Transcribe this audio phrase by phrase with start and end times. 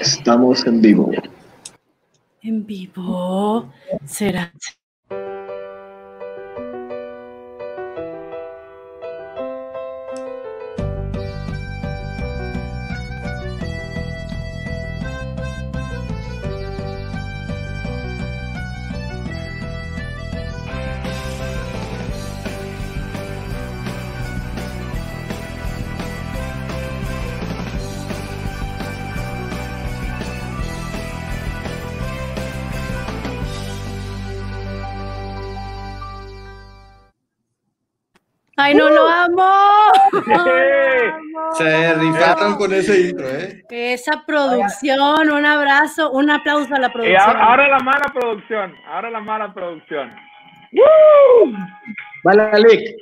[0.00, 1.10] Estamos en vivo.
[2.42, 3.72] En vivo.
[4.04, 4.52] Será.
[41.58, 43.62] Se rifaron con ese intro, ¿eh?
[43.70, 47.20] Esa producción, un abrazo, un aplauso a la Y producción.
[47.22, 50.10] ahora, ahora la mala producción, ahora la mala producción.
[50.72, 51.52] ¡Woo!
[52.24, 52.96] Vale, Alec.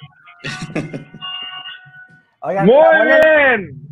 [2.40, 2.74] Oigan, Muy
[3.06, 3.83] bien.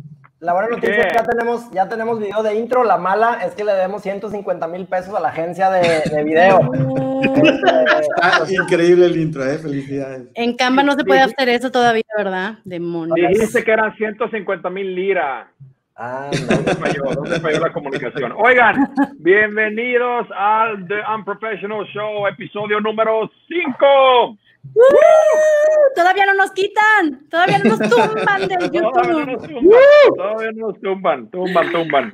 [0.43, 2.83] La buena noticia es que ya tenemos, ya tenemos video de intro.
[2.83, 6.59] La mala es que le debemos 150 mil pesos a la agencia de, de video.
[7.23, 9.57] Está increíble el intro, ¿eh?
[9.57, 10.27] Felicidades.
[10.33, 12.55] En Canva no se puede hacer eso todavía, ¿verdad?
[12.65, 13.29] Demonios.
[13.29, 15.47] Dijiste que eran 150 mil liras.
[15.95, 17.03] Ah, ¿Dónde falló?
[17.13, 18.33] ¿Dónde falló la comunicación?
[18.35, 18.75] Oigan,
[19.19, 24.37] bienvenidos al The Unprofessional Show, episodio número 5.
[24.73, 25.95] ¡Uh!
[25.95, 29.25] Todavía no nos quitan, todavía no nos tumban del Todavía YouTube.
[29.25, 32.13] nos tumban, todavía nos tumban, tumban, tumban.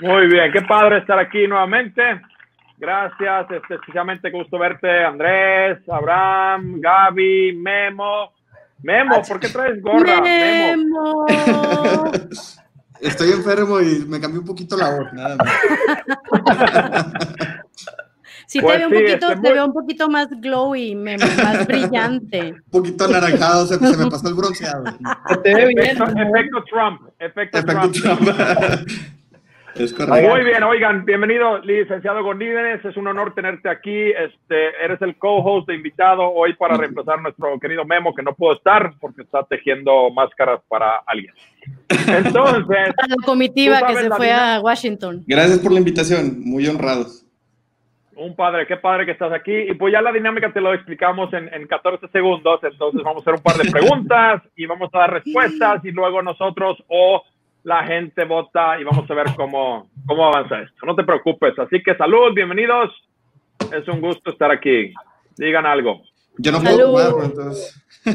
[0.00, 2.02] Muy bien, qué padre estar aquí nuevamente.
[2.78, 8.32] Gracias, este, especialmente gusto verte, Andrés, Abraham, Gaby, Memo.
[8.82, 10.20] Memo, ¿por qué traes gorra?
[10.20, 11.26] Memo.
[11.28, 12.12] Memo.
[13.00, 15.48] Estoy enfermo y me cambió un poquito la voz, nada más.
[18.46, 21.24] Sí, Pues te veo un poquito, este, te muy- veo un poquito más glowy, Memo,
[21.42, 22.52] más brillante.
[22.52, 24.84] Un poquito anaranjado, se, se me pasó el bronceado.
[25.42, 25.78] Te ve bien.
[25.80, 28.20] Efecto, efecto Trump, efecto, Efecto Trump.
[28.20, 28.88] Trump.
[29.74, 30.30] Es correcto.
[30.30, 32.84] Muy bien, oigan, bienvenido, licenciado Gonívenes.
[32.84, 33.90] Es un honor tenerte aquí.
[34.12, 38.34] Este, eres el co-host de invitado hoy para reemplazar a nuestro querido Memo, que no
[38.36, 41.34] pudo estar porque está tejiendo máscaras para alguien.
[42.06, 45.24] Entonces, Para la comitiva que se fue a Washington.
[45.26, 47.23] Gracias por la invitación, muy honrados.
[48.16, 49.52] Un padre, qué padre que estás aquí.
[49.52, 52.60] Y pues ya la dinámica te lo explicamos en, en 14 segundos.
[52.62, 56.22] Entonces vamos a hacer un par de preguntas y vamos a dar respuestas y luego
[56.22, 57.22] nosotros o
[57.64, 60.86] la gente vota y vamos a ver cómo, cómo avanza esto.
[60.86, 61.58] No te preocupes.
[61.58, 62.90] Así que salud, bienvenidos.
[63.72, 64.92] Es un gusto estar aquí.
[65.36, 66.02] Digan algo.
[66.38, 67.84] Yo no puedo tomar, entonces.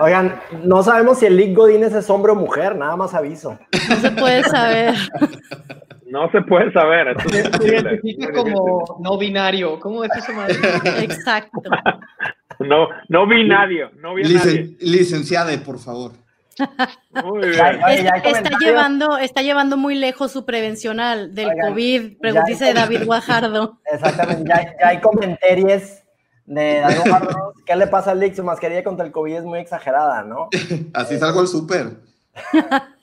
[0.00, 3.58] Oigan, no sabemos si el Lick Godínez es hombre o mujer, nada más aviso.
[3.88, 4.94] No se puede saber.
[6.10, 7.08] No se puede saber.
[7.08, 7.78] Esto es Se imposible.
[7.80, 9.78] identifica como no binario.
[9.80, 10.54] ¿Cómo es eso, madre?
[11.04, 11.60] Exacto.
[12.58, 13.88] No, no vi nadie.
[14.00, 14.22] No vi.
[14.24, 16.12] Licen- licenciada, por favor.
[17.24, 17.52] Muy bien.
[17.54, 22.18] Ya Está, llevando, está llevando muy lejos su prevención al- del Oigan, COVID.
[22.20, 23.78] Preguntice de David Guajardo.
[23.90, 25.82] Exactamente, ya, hay- ya hay comentarios
[26.44, 27.54] de David Guardo.
[27.64, 28.34] ¿Qué le pasa al Lick?
[28.34, 30.48] Su mascarilla contra el COVID es muy exagerada, ¿no?
[30.92, 31.86] Así salgo al súper.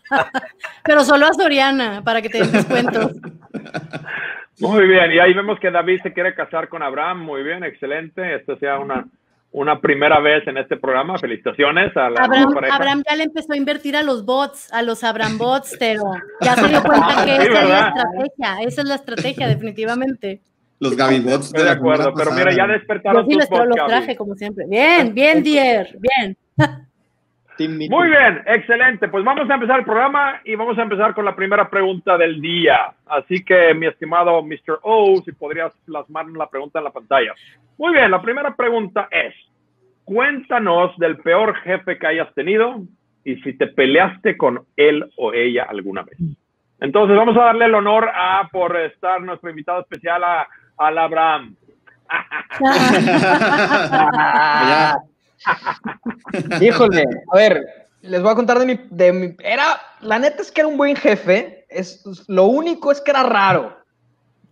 [0.84, 3.12] Pero solo a Soriana, para que te den descuentos.
[4.60, 7.22] Muy bien, y ahí vemos que David se quiere casar con Abraham.
[7.24, 8.36] Muy bien, excelente.
[8.36, 9.06] Esto sea una,
[9.52, 11.18] una primera vez en este programa.
[11.20, 12.76] Felicitaciones a la Abraham, pareja.
[12.76, 16.02] Abraham ya le empezó a invertir a los bots, a los Abraham bots, pero
[16.42, 17.88] ya se dio cuenta que Sí, esa es la ¿verdad?
[17.96, 20.42] estrategia, esa es la estrategia, definiamente.
[20.80, 23.68] Los Gabibots Estoy de acuerdo, semana pero mira, ya Yo despertaron sí tus los, los
[23.70, 23.90] voz, Gaby.
[23.90, 24.66] traje, como siempre.
[24.68, 26.38] Bien, bien, Dier, bien.
[27.58, 27.78] Team.
[27.90, 29.08] Muy bien, excelente.
[29.08, 32.40] Pues vamos a empezar el programa y vamos a empezar con la primera pregunta del
[32.40, 32.94] día.
[33.06, 34.80] Así que, mi estimado Mr.
[34.84, 37.34] O, si podrías plasmar la pregunta en la pantalla.
[37.78, 39.34] Muy bien, la primera pregunta es,
[40.04, 42.82] cuéntanos del peor jefe que hayas tenido
[43.24, 46.18] y si te peleaste con él o ella alguna vez.
[46.80, 50.48] Entonces, vamos a darle el honor a, por estar nuestro invitado especial, a,
[50.78, 51.56] al Abraham.
[54.20, 54.98] Ah,
[56.62, 60.52] Híjole, a ver, les voy a contar de mi, de mi- Era, la neta es
[60.52, 61.66] que era un buen jefe.
[61.70, 63.78] Es, lo único es que era raro.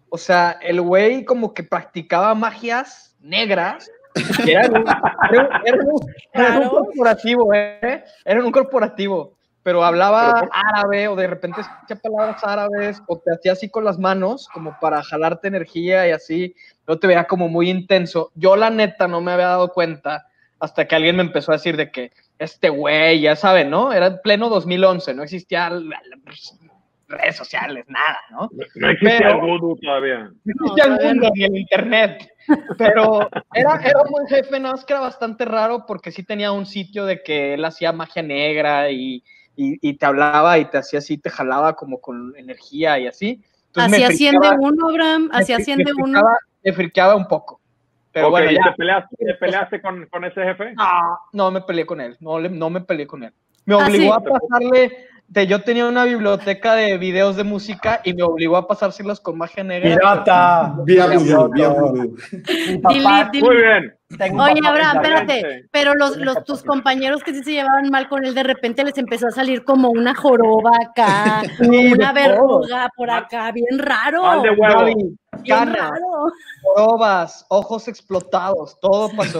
[0.09, 3.89] O sea, el güey como que practicaba magias negras.
[4.48, 6.01] Era, un, era un- era un-
[6.33, 8.04] era un corporativo, ¿eh?
[8.24, 9.36] Era un corporativo.
[9.63, 13.98] Pero hablaba árabe o de repente escuchaba palabras árabes o te hacía así con las
[13.98, 16.56] manos como para jalarte energía y así.
[16.88, 18.31] Yo te veía como muy intenso.
[18.36, 20.27] Yo la neta no me había dado cuenta
[20.60, 23.94] hasta que alguien me empezó a decir de que este güey, ya saben, ¿no?
[23.94, 25.69] Era en pleno 2011, no existía
[27.07, 28.50] redes sociales, nada, ¿no?
[28.75, 30.31] No existe Pero- el vudú todavía.
[30.44, 32.30] No existía el todavía mundo ni el internet.
[32.78, 36.66] Pero era, era un jefe, nada más que era bastante raro porque sí tenía un
[36.66, 39.24] sitio de que él hacía magia negra y
[39.56, 43.42] y, y te hablaba y te hacía así, te jalaba como con energía y así.
[43.68, 46.22] Entonces Así asciende uno, Abraham, así asciende uno.
[46.63, 47.62] Me friqueaba un poco.
[48.15, 48.62] Pero Ok, bueno, ¿y ya.
[48.63, 50.73] ¿Te peleaste, te peleaste con, con ese jefe?
[50.73, 53.33] No, no me peleé con él, no, le- no me peleé con él.
[53.65, 54.19] Me Ah, obligó sí.
[54.19, 58.69] a pasarle, de, yo tenía una biblioteca de videos de música y me obligó a
[58.69, 59.95] pasárselos con magia negra.
[59.97, 60.75] ¡Pirata!
[60.77, 61.25] Papá, Delete,
[62.83, 63.41] delete.
[63.41, 63.95] Muy bien.
[64.19, 68.33] Oye, Abraham, espérate, pero los, los, tus compañeros que sí se llevaban mal con él,
[68.33, 72.13] de repente les empezó a salir como una joroba acá, Sí, una todo.
[72.13, 74.23] verruga por acá, bien raro.
[74.23, 74.85] Mal de huevo.
[74.85, 75.17] Bien
[75.47, 76.31] canas, raro.
[76.63, 79.39] jorobas, ojos explotados, todo pasó.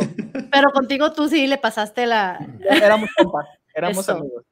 [0.52, 2.38] Pero contigo tú sí le pasaste la.
[2.70, 4.18] Éramos compas, éramos Eso.
[4.18, 4.44] amigos.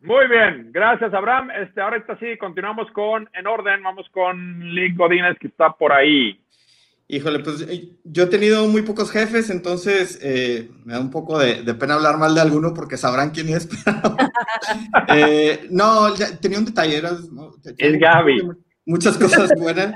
[0.00, 1.50] Muy bien, gracias Abraham.
[1.52, 6.38] Este, ahorita sí, continuamos con, en orden, vamos con Lick Godínez que está por ahí.
[7.06, 11.38] Híjole, pues eh, yo he tenido muy pocos jefes, entonces eh, me da un poco
[11.38, 13.68] de, de pena hablar mal de alguno porque sabrán quién es.
[15.06, 16.96] pero, eh, no, ya tenía un detalle.
[16.96, 17.54] era, ¿no?
[17.76, 18.48] Es Gaby.
[18.86, 19.94] Muchas cosas buenas,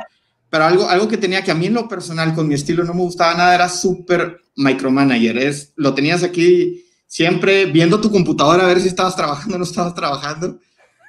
[0.51, 2.93] pero algo, algo que tenía que a mí en lo personal, con mi estilo, no
[2.93, 5.39] me gustaba nada, era súper micromanager.
[5.39, 9.65] Es, lo tenías aquí siempre viendo tu computadora a ver si estabas trabajando o no
[9.65, 10.59] estabas trabajando.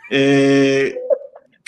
[0.10, 0.95] Eh,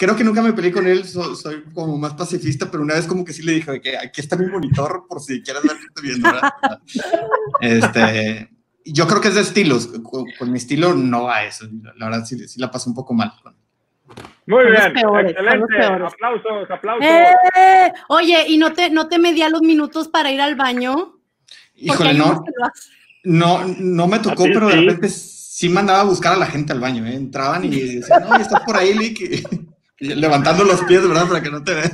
[0.01, 3.05] creo que nunca me peleé con él, so- soy como más pacifista, pero una vez
[3.05, 5.85] como que sí le dije que aquí está mi monitor por si quieres ver qué
[5.85, 6.31] estoy viendo.
[6.31, 6.51] ¿verdad?
[7.59, 8.49] Este,
[8.83, 11.67] yo creo que es de estilos, con, con mi estilo no va a eso,
[11.97, 13.31] la verdad sí, sí la pasé un poco mal.
[14.47, 15.85] Muy Son bien, peores, excelente.
[15.85, 17.05] Aplausos, aplausos.
[17.07, 17.93] ¡Eh!
[18.09, 21.19] Oye, ¿y no te, no te medía los minutos para ir al baño?
[21.75, 22.43] Híjole, no,
[23.23, 26.47] no, no me tocó, ¿A ti pero de repente sí mandaba a buscar a la
[26.47, 27.13] gente al baño, ¿eh?
[27.13, 29.47] entraban y decían, no, estás por ahí, Lick,
[30.01, 31.27] levantando los pies, ¿verdad?
[31.27, 31.91] Para que no te vean.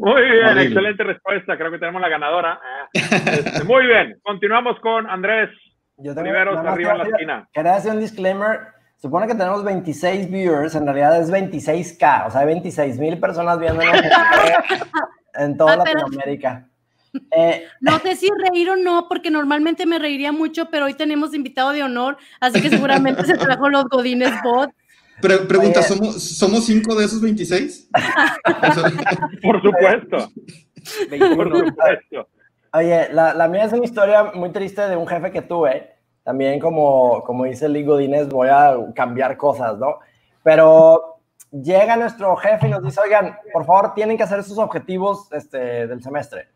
[0.00, 1.56] Muy bien, excelente respuesta.
[1.56, 2.58] Creo que tenemos la ganadora.
[2.92, 5.50] Este, muy bien, continuamos con Andrés.
[5.98, 7.48] Yo tengo- más arriba en la quería- esquina.
[7.52, 8.60] Quería hacer un disclaimer.
[8.98, 13.58] Supone que tenemos 26 viewers, en realidad es 26K, o sea, hay 26 mil personas
[13.58, 13.94] viéndonos
[15.34, 16.66] en toda Ah, Latinoamérica.
[17.30, 21.34] Eh, No sé si reír o no, porque normalmente me reiría mucho, pero hoy tenemos
[21.34, 24.70] invitado de honor, así que seguramente se trajo los Godines Bot.
[25.20, 25.82] Pre- pregunta.
[25.82, 27.90] ¿somos, ¿somos cinco de esos 26?
[29.42, 31.66] Por supuesto, por 21.
[31.68, 32.28] supuesto.
[32.72, 35.94] Oye, la, la mía es una historia muy triste de un jefe que tuve.
[36.22, 40.00] También como, como dice Lee Godínez, voy a cambiar cosas, ¿no?
[40.42, 41.20] Pero
[41.50, 45.86] llega nuestro jefe y nos dice, oigan, por favor, tienen que hacer sus objetivos este,
[45.86, 46.48] del semestre.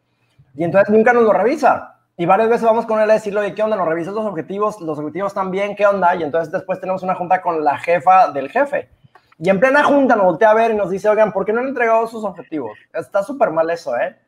[0.57, 2.00] Y entonces nunca nos lo revisa.
[2.21, 3.79] Y varias veces vamos con él a decirle, oye, ¿qué onda?
[3.79, 4.79] ¿Nos revisas los objetivos?
[4.83, 5.75] ¿Los objetivos están bien?
[5.75, 6.15] ¿Qué onda?
[6.17, 8.91] Y entonces después tenemos una junta con la jefa del jefe.
[9.39, 11.61] Y en plena junta nos voltea a ver y nos dice, oigan, ¿por qué no
[11.61, 12.73] han entregado sus objetivos?
[12.93, 14.19] Está súper mal eso, ¿eh?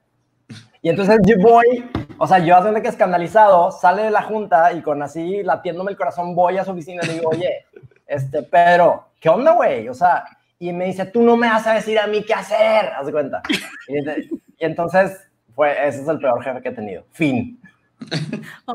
[0.80, 1.86] Y entonces yo voy,
[2.16, 5.98] o sea, yo haciendo que escandalizado, sale de la junta y con así latiéndome el
[5.98, 7.66] corazón voy a su oficina y digo, oye,
[8.06, 9.86] este, Pedro, ¿qué onda, güey?
[9.90, 10.24] O sea,
[10.58, 13.12] y me dice, tú no me vas a decir a mí qué hacer, haz de
[13.12, 13.42] cuenta.
[13.86, 17.04] Y, entonces, fue, ese es el peor jefe que he tenido.
[17.10, 17.60] Fin.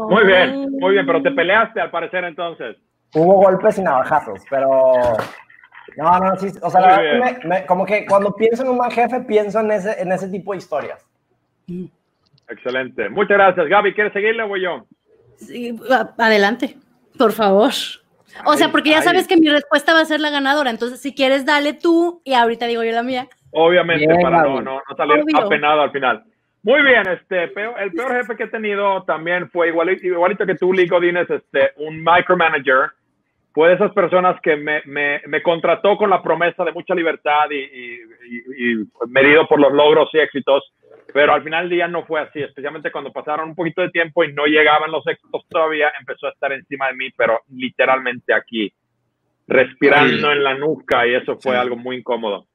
[0.10, 2.78] Muy bien, muy bien, pero te peleaste al parecer entonces.
[3.14, 4.92] Hubo golpes y navajazos, pero...
[5.96, 7.40] No, no, sí, o sea, la verdad bien.
[7.40, 10.12] que me- me- como que cuando pienso en un mal jefe, pienso en ese, en
[10.12, 11.04] ese tipo de historias.
[12.50, 13.10] Excelente.
[13.10, 13.68] Muchas gracias.
[13.68, 14.86] Gaby, ¿quieres seguirle o voy yo?
[15.38, 15.78] Sí,
[16.18, 16.78] adelante,
[17.18, 17.72] por favor.
[18.46, 19.04] O sea, porque ya ay.
[19.04, 22.34] sabes que mi respuesta va a ser la ganadora, entonces si quieres, dale tú y
[22.34, 23.28] ahorita digo yo la mía.
[23.52, 25.38] Obviamente, Bien, para no, no, no salir Obvio.
[25.46, 26.24] apenado al final.
[26.68, 30.56] Muy bien, este, peor- el peor jefe que he tenido también fue igualito, igualito que
[30.56, 32.92] tú, Lee Godínez, este, un micromanager.
[33.54, 37.50] Fue de esas personas que me, me, me contrató con la promesa de mucha libertad
[37.52, 40.62] y, y- y- y medido por los logros y éxitos,
[41.14, 44.26] pero al final del día no fue así, especialmente cuando pasaron un poquito de tiempo
[44.26, 48.74] y no llegaban los éxitos todavía, empezó a estar encima de mí, pero literalmente aquí,
[49.48, 50.38] respirando Ay.
[50.38, 51.58] en la nuca y eso fue Sí.
[51.62, 52.47] algo muy incómodo.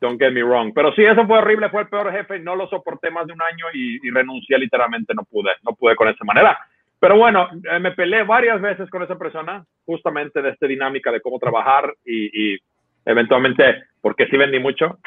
[0.00, 0.72] Don't get me wrong.
[0.74, 3.42] Pero sí, eso fue horrible, fue el peor jefe, no lo soporté más de un
[3.42, 6.58] año y, y renuncié literalmente, no pude, no pude con esa manera.
[7.00, 11.20] Pero bueno, eh, me peleé varias veces con esa persona, justamente de esta dinámica de
[11.20, 12.58] cómo trabajar y, y
[13.04, 14.98] eventualmente, porque sí vendí mucho,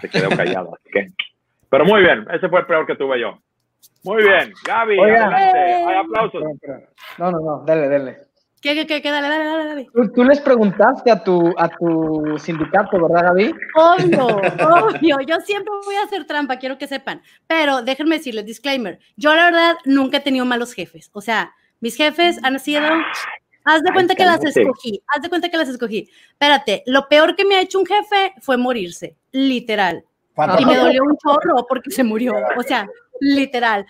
[0.00, 0.74] se quedó callado.
[0.74, 1.08] así que.
[1.70, 3.38] Pero muy bien, ese fue el peor que tuve yo.
[4.04, 5.32] Muy bien, Gaby, Oigan.
[5.32, 6.42] adelante, hay aplausos.
[7.18, 8.16] No, no, no, dale, dale.
[8.64, 9.10] ¿Qué, qué, qué, qué?
[9.10, 9.86] Dale, dale, dale, dale.
[9.92, 13.54] Tú, tú les preguntaste a tu, a tu sindicato, ¿verdad, Gaby?
[13.74, 15.20] Obvio, obvio.
[15.26, 17.20] Yo siempre voy a hacer trampa, quiero que sepan.
[17.46, 18.98] Pero déjenme decirles, disclaimer.
[19.16, 21.10] Yo, la verdad, nunca he tenido malos jefes.
[21.12, 22.88] O sea, mis jefes han sido.
[23.66, 25.02] Haz de Ay, cuenta que las escogí.
[25.08, 26.08] Haz de cuenta que las escogí.
[26.30, 29.14] Espérate, lo peor que me ha hecho un jefe fue morirse.
[29.30, 30.06] Literal.
[30.58, 32.32] Y me dolió un chorro porque se murió.
[32.56, 32.88] O sea,
[33.20, 33.84] literal.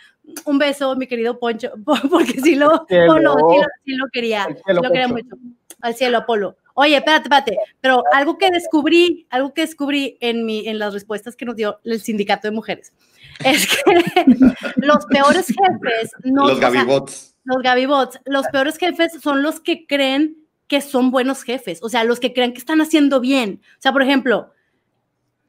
[0.44, 1.72] Un beso, mi querido Poncho,
[2.10, 3.14] porque sí lo, Cielo.
[3.14, 5.36] Polo, sí lo, sí lo quería, cielo, lo quería Poncho.
[5.36, 5.42] mucho.
[5.80, 6.56] Al cielo, Apolo.
[6.76, 11.36] Oye, espérate, espérate, pero algo que descubrí, algo que descubrí en, mi, en las respuestas
[11.36, 12.92] que nos dio el sindicato de mujeres,
[13.44, 13.82] es que
[14.76, 17.36] los peores jefes, no, Los o sea, Gabibots.
[17.44, 22.02] los Gabibots, los peores jefes son los que creen que son buenos jefes, o sea,
[22.04, 23.60] los que creen que están haciendo bien.
[23.78, 24.50] O sea, por ejemplo,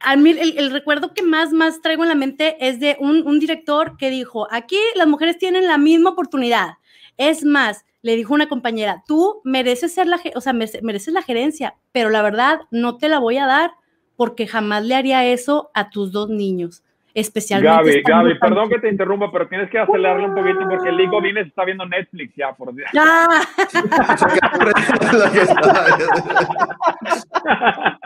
[0.04, 4.10] el, recuerdo que más, más traigo en la mente es de un, un director que
[4.10, 6.74] dijo, aquí las mujeres tienen la misma oportunidad.
[7.16, 11.22] Es más, le dijo una compañera, tú mereces ser la, o sea, merece- mereces la
[11.22, 13.72] gerencia, pero la verdad no te la voy a dar
[14.16, 16.82] porque jamás le haría eso a tus dos niños,
[17.20, 17.76] especialmente.
[17.76, 21.06] Gaby, Gaby, tan perdón que te interrumpa, pero tienes que acelerarle un poquito porque Lee
[21.06, 22.88] Godínez está viendo Netflix ya, por Dios.
[22.92, 23.40] Estaba-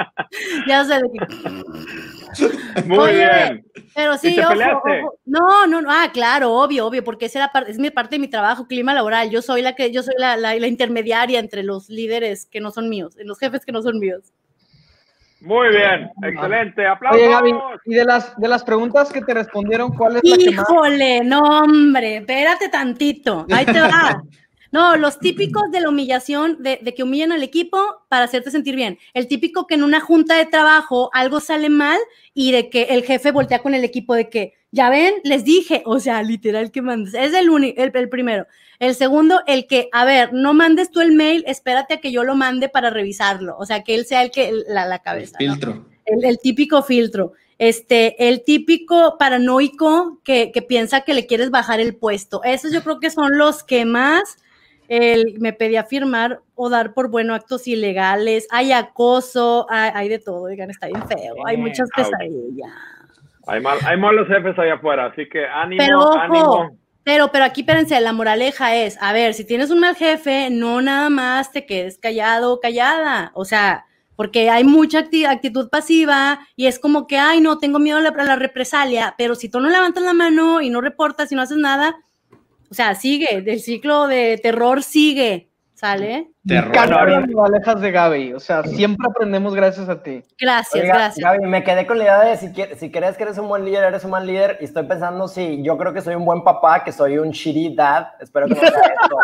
[0.67, 2.83] ya sé de qué.
[2.87, 3.65] Muy Oye, bien.
[3.95, 5.03] Pero sí, te ojo, peleaste?
[5.03, 5.15] ojo.
[5.27, 5.91] No, no, no.
[5.91, 8.95] Ah, claro, obvio, obvio, porque esa era parte, es mi parte de mi trabajo, clima
[8.95, 9.31] laboral.
[9.31, 12.71] Yo soy la que, yo soy la, la, la intermediaria entre los líderes que no
[12.71, 14.33] son míos, los jefes que no son míos.
[15.41, 16.11] Muy bien.
[16.23, 16.87] Excelente.
[16.87, 17.21] Aplausos.
[17.21, 17.55] Oye, Gaby,
[17.87, 20.67] y de las, de las preguntas que te respondieron, ¿cuál es la que más?
[20.71, 23.47] Híjole, no, hombre, espérate tantito.
[23.51, 24.23] Ahí te va.
[24.73, 27.77] No, los típicos de la humillación, de, de que humillan al equipo
[28.09, 28.99] para hacerte sentir bien.
[29.15, 31.99] El típico que en una junta de trabajo algo sale mal
[32.35, 35.83] y de que el jefe voltea con el equipo de que, ya ven, les dije,
[35.87, 37.15] o sea, literal que mandes.
[37.15, 38.47] Es el, uni- el, el primero.
[38.81, 42.25] El segundo, el que, a ver, no mandes tú el mail, espérate a que yo
[42.25, 43.57] lo mande para revisarlo.
[43.59, 45.37] O sea, que él sea el que, la, la cabeza.
[45.41, 45.53] ¿no?
[45.53, 45.85] Filtro.
[46.07, 51.79] el, el típico filtro, este, el típico paranoico que, que piensa que le quieres bajar
[51.79, 52.43] el puesto.
[52.43, 54.39] Esos yo creo que son los que más
[54.89, 58.49] el, me pedía firmar o dar por bueno actos ilegales.
[58.51, 61.35] Hay acoso, hay, hay de todo, oigan, está bien feo.
[61.47, 62.07] Hay muchas ouch.
[62.09, 62.71] pesadillas.
[63.47, 66.77] Hay, mal- hay malos jefes allá afuera, así que ánimo, Pero ojo, ánimo.
[67.05, 70.83] Pero, pero aquí, espérense, la moraleja es, a ver, si tienes un mal jefe, no
[70.83, 76.41] nada más te quedes callado o callada, o sea, porque hay mucha acti- actitud pasiva
[76.57, 79.49] y es como que, ay, no, tengo miedo a la, a la represalia, pero si
[79.49, 81.97] tú no levantas la mano y no reportas y no haces nada,
[82.71, 85.50] o sea, sigue, el ciclo de terror sigue,
[85.81, 86.31] ¿sale?
[86.47, 87.09] Terror.
[87.09, 88.33] Las moralejas de Gaby.
[88.35, 90.23] O sea, siempre aprendemos gracias a ti.
[90.39, 91.25] Gracias, Oiga, gracias.
[91.25, 93.65] Gaby, me quedé con la idea de si, quie- si crees que eres un buen
[93.65, 94.59] líder, eres un mal líder.
[94.61, 97.75] Y estoy pensando si yo creo que soy un buen papá, que soy un shitty
[97.75, 98.09] dad.
[98.21, 98.69] Espero que no sea
[99.03, 99.17] esto.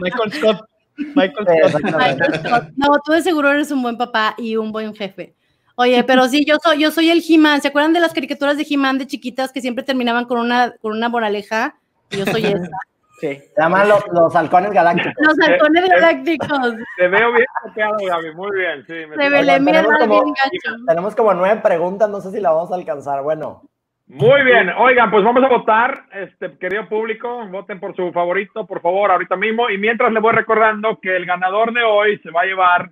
[0.00, 0.68] Michael Scott.
[1.14, 1.76] Michael Scott.
[1.84, 2.50] exactamente.
[2.76, 5.34] No, tú de seguro eres un buen papá y un buen jefe.
[5.74, 7.60] Oye, pero sí, yo soy, yo soy el He-Man.
[7.60, 10.92] ¿Se acuerdan de las caricaturas de He-Man de chiquitas que siempre terminaban con una, con
[10.92, 11.74] una moraleja?
[12.10, 12.56] Yo soy esa.
[13.18, 13.34] Sí.
[13.34, 15.14] Se llaman los, los halcones galácticos.
[15.18, 16.74] Los halcones eh, galácticos.
[16.98, 18.34] Te veo bien copiado, Gaby.
[18.34, 18.92] Muy bien, sí.
[19.08, 20.76] me- Revelé Oigan, mi tenemos edad como- bien gacho.
[20.86, 23.22] Tenemos como nueve preguntas, no sé si la vamos a alcanzar.
[23.22, 23.62] Bueno,
[24.08, 24.68] Muy bien.
[24.78, 26.04] Oigan, pues vamos a votar.
[26.12, 29.68] Este, querido público, voten por su favorito, por favor, ahorita mismo.
[29.70, 32.90] Y mientras les voy recordando que el ganador de hoy se va a llevar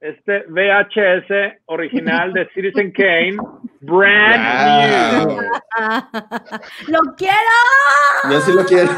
[0.00, 3.36] este VHS original de Citizen Kane,
[3.80, 5.38] brand new.
[6.88, 8.30] ¡Lo quiero!
[8.30, 8.90] Yo sí lo quiero.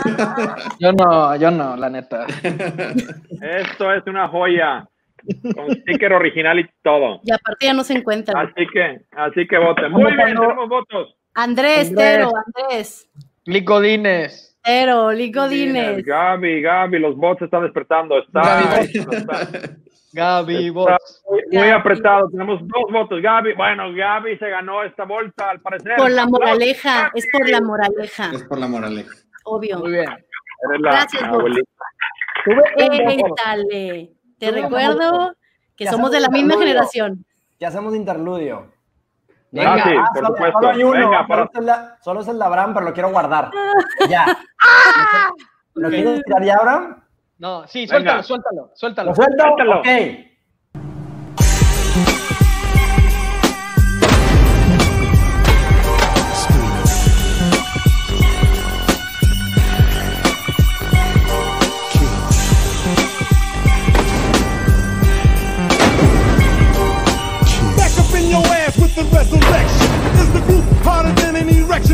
[0.78, 2.26] Yo no, yo no, la neta.
[3.42, 4.86] Esto es una joya.
[5.54, 7.20] Con sticker original y todo.
[7.22, 8.44] Y aparte ya no se encuentran.
[8.48, 9.92] Así que, así que voten.
[9.92, 11.14] Muy bien, tenemos votos.
[11.34, 11.94] Andrés, Andrés.
[11.94, 13.08] Tero, Andrés.
[13.44, 14.58] Licodines.
[14.64, 16.04] Tero, Lico Dines.
[16.04, 18.18] Gaby, Gaby, los bots están despertando.
[18.18, 18.90] Está, Gaby.
[18.98, 19.48] está-
[20.12, 21.22] Gaby, Bots.
[21.28, 21.70] muy, muy Gaby.
[21.70, 22.28] apretado.
[22.30, 23.20] Tenemos dos votos.
[23.22, 25.96] Gaby, bueno, Gaby se ganó esta bolsa, al parecer.
[25.96, 29.10] Por la moraleja, es por la moraleja, Es por la moraleja.
[29.44, 29.78] obvio.
[29.78, 30.04] Muy bien.
[30.10, 31.70] Eres la Gracias, abuelita.
[34.38, 35.34] Te Sube recuerdo
[35.76, 37.24] que Ya somos de la misma generación.
[37.58, 38.72] ¿qué hacemos de interludio?
[39.58, 40.58] Ah, sí, por solo, supuesto.
[40.58, 40.92] solo hay uno.
[40.92, 43.50] Venga, solo, para- es el de, solo es el de Abraham, pero lo quiero guardar.
[44.10, 44.26] Ya.
[45.74, 47.01] ¿Lo quieres tirar ya, Abraham?
[47.42, 48.22] No, sí, suéltalo, Venga.
[48.22, 49.10] suéltalo, suéltalo.
[49.10, 49.42] ¿Lo suelto?
[49.42, 49.80] Suéltalo.
[49.80, 50.28] Okay.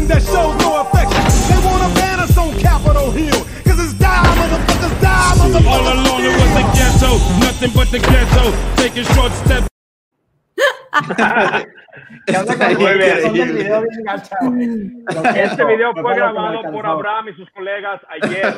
[0.09, 1.23] that shows no affection.
[1.49, 3.48] They want to ban us on Capitol Hill.
[15.35, 16.87] Este video fue grabado por.
[16.87, 18.55] Abraham y sus colegas ayer.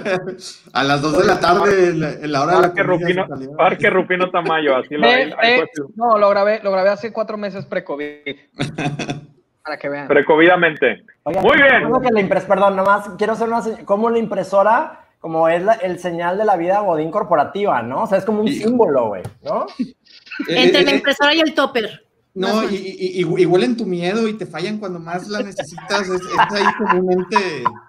[0.72, 3.56] A las 2 de la tarde, en la, hora de la Parque salió.
[3.56, 4.76] Parque Rufino Tamayo.
[4.76, 8.36] Así lo fue su- no, lo grabé, lo grabé hace cuatro meses pre-COVID.
[9.64, 10.08] Para que vean.
[10.08, 11.04] Precovidamente.
[11.24, 11.90] Muy bien.
[12.02, 15.98] que la impres- perdón, nomás quiero hacer una como la impresora, como es la- el
[16.00, 18.02] señal de la vida Godín corporativa, ¿no?
[18.02, 19.66] O sea, es como un Y- símbolo, güey, ¿no?
[20.48, 22.04] Entre Eh, la eh, impresora y el topper.
[22.34, 26.08] No, y, y, y- y huelen tu miedo y te fallan cuando más la necesitas.
[26.08, 27.36] Es, es ahí comúnmente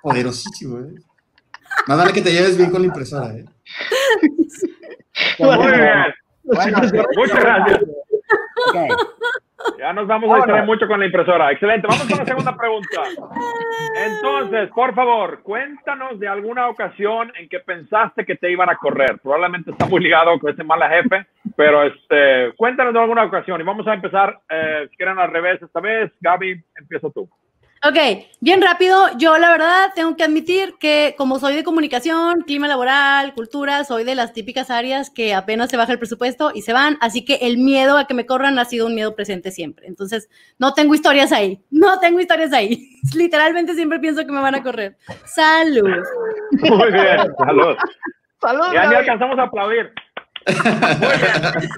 [0.02, 0.96] poderosísimo, ¿eh?
[1.88, 3.46] Más vale que te lleves bien con la impresora, ¿eh?
[5.40, 6.14] Muy bien.
[6.44, 6.80] Bueno,
[7.16, 7.80] Muchas gracias.
[8.68, 8.76] ok.
[9.78, 11.52] Ya nos vamos a distraer mucho con la impresora.
[11.52, 11.88] Excelente.
[11.88, 13.02] Vamos con la segunda pregunta.
[13.96, 19.20] Entonces, por favor, cuéntanos de alguna ocasión en que pensaste que te iban a correr.
[19.22, 21.26] Probablemente está muy ligado con ese mala jefe,
[21.56, 23.60] pero este, cuéntanos de alguna ocasión.
[23.60, 26.12] Y vamos a empezar, eh, si quieren, al revés esta vez.
[26.20, 27.30] Gaby, empieza tú.
[27.84, 27.98] Ok,
[28.42, 29.08] bien rápido.
[29.18, 34.04] Yo la verdad tengo que admitir que como soy de comunicación, clima laboral, cultura, soy
[34.04, 37.40] de las típicas áreas que apenas se baja el presupuesto y se van, así que
[37.42, 39.88] el miedo a que me corran ha sido un miedo presente siempre.
[39.88, 43.00] Entonces, no tengo historias ahí, no tengo historias ahí.
[43.16, 44.96] Literalmente siempre pienso que me van a correr.
[45.26, 46.04] Salud.
[46.52, 47.76] Muy bien, salud.
[48.40, 48.96] Saludos, Ya ni Gaby.
[48.98, 49.92] alcanzamos a aplaudir.
[50.46, 51.70] Muy bien.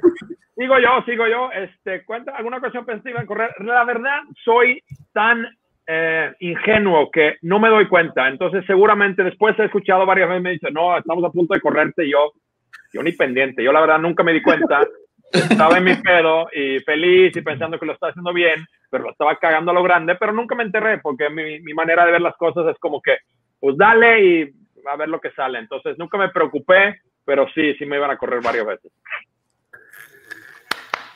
[0.56, 1.50] Sigo yo, sigo yo.
[1.52, 3.52] Este, cuenta, alguna ocasión pensé que iban a correr.
[3.60, 4.84] La verdad, soy
[5.14, 5.48] tan
[5.88, 8.28] eh, ingenuo que no me doy cuenta.
[8.28, 12.10] Entonces, seguramente después he escuchado varias veces me dice, no, estamos a punto de correrte.
[12.10, 12.32] Yo,
[12.94, 13.64] yo ni pendiente.
[13.64, 14.88] Yo la verdad nunca me di cuenta.
[15.32, 19.12] Estaba en mi pedo y feliz y pensando que lo estaba haciendo bien, pero lo
[19.12, 22.22] estaba cagando a lo grande, pero nunca me enterré porque mi, mi manera de ver
[22.22, 23.18] las cosas es como que,
[23.60, 24.54] pues dale y
[24.88, 25.58] a ver lo que sale.
[25.58, 28.92] Entonces nunca me preocupé, pero sí, sí me iban a correr varias veces.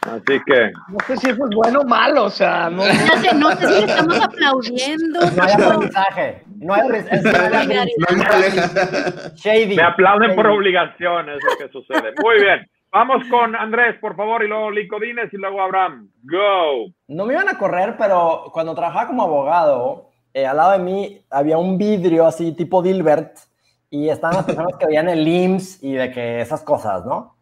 [0.07, 2.85] Así que, No sé si eso es bueno o malo, o sea, no.
[2.87, 5.19] Ya sé, no sé si le estamos aplaudiendo.
[5.19, 6.43] No hay aprendizaje.
[6.59, 7.89] No hay aprendizaje.
[7.97, 9.31] No hay moraleja.
[9.35, 9.75] Shady.
[9.75, 12.13] me aplauden por obligación, es lo que sucede.
[12.23, 12.65] Muy bien.
[12.91, 16.09] Vamos con Andrés, por favor, y luego Licodines y luego Abraham.
[16.23, 16.91] Go.
[17.07, 21.21] No me iban a correr, pero cuando trabajaba como abogado, eh, al lado de mí
[21.29, 23.37] había un vidrio así tipo Dilbert
[23.89, 27.36] y estaban las personas que veían el IMSS y de que esas cosas, ¿no?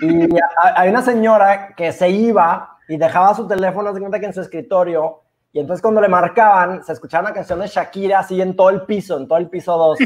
[0.00, 0.28] Y
[0.74, 4.40] hay una señora que se iba y dejaba su teléfono, se cuenta que en su
[4.40, 5.22] escritorio,
[5.52, 8.82] y entonces cuando le marcaban, se escuchaba una canción de Shakira así en todo el
[8.82, 9.98] piso, en todo el piso 2.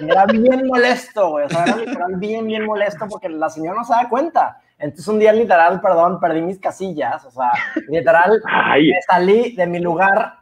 [0.00, 1.44] Y era bien molesto, güey.
[1.44, 4.58] O sea, era literal bien, bien molesto porque la señora no se da cuenta.
[4.78, 7.24] Entonces un día literal, perdón, perdí mis casillas.
[7.26, 7.52] O sea,
[7.88, 10.38] literal, Ay, me salí de mi lugar,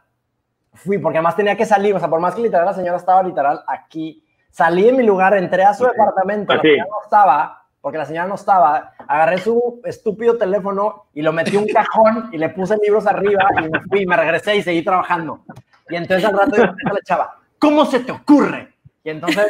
[0.73, 3.21] fui, porque además tenía que salir, o sea, por más que literal la señora estaba
[3.21, 7.97] literal aquí, salí de mi lugar, entré a su departamento, la señora no estaba, porque
[7.97, 12.37] la señora no estaba, agarré su estúpido teléfono y lo metí en un cajón y
[12.37, 15.41] le puse libros arriba y me fui, me regresé y seguí trabajando.
[15.89, 18.73] Y entonces al rato yo a la chava, ¿cómo se te ocurre?
[19.03, 19.47] Y entonces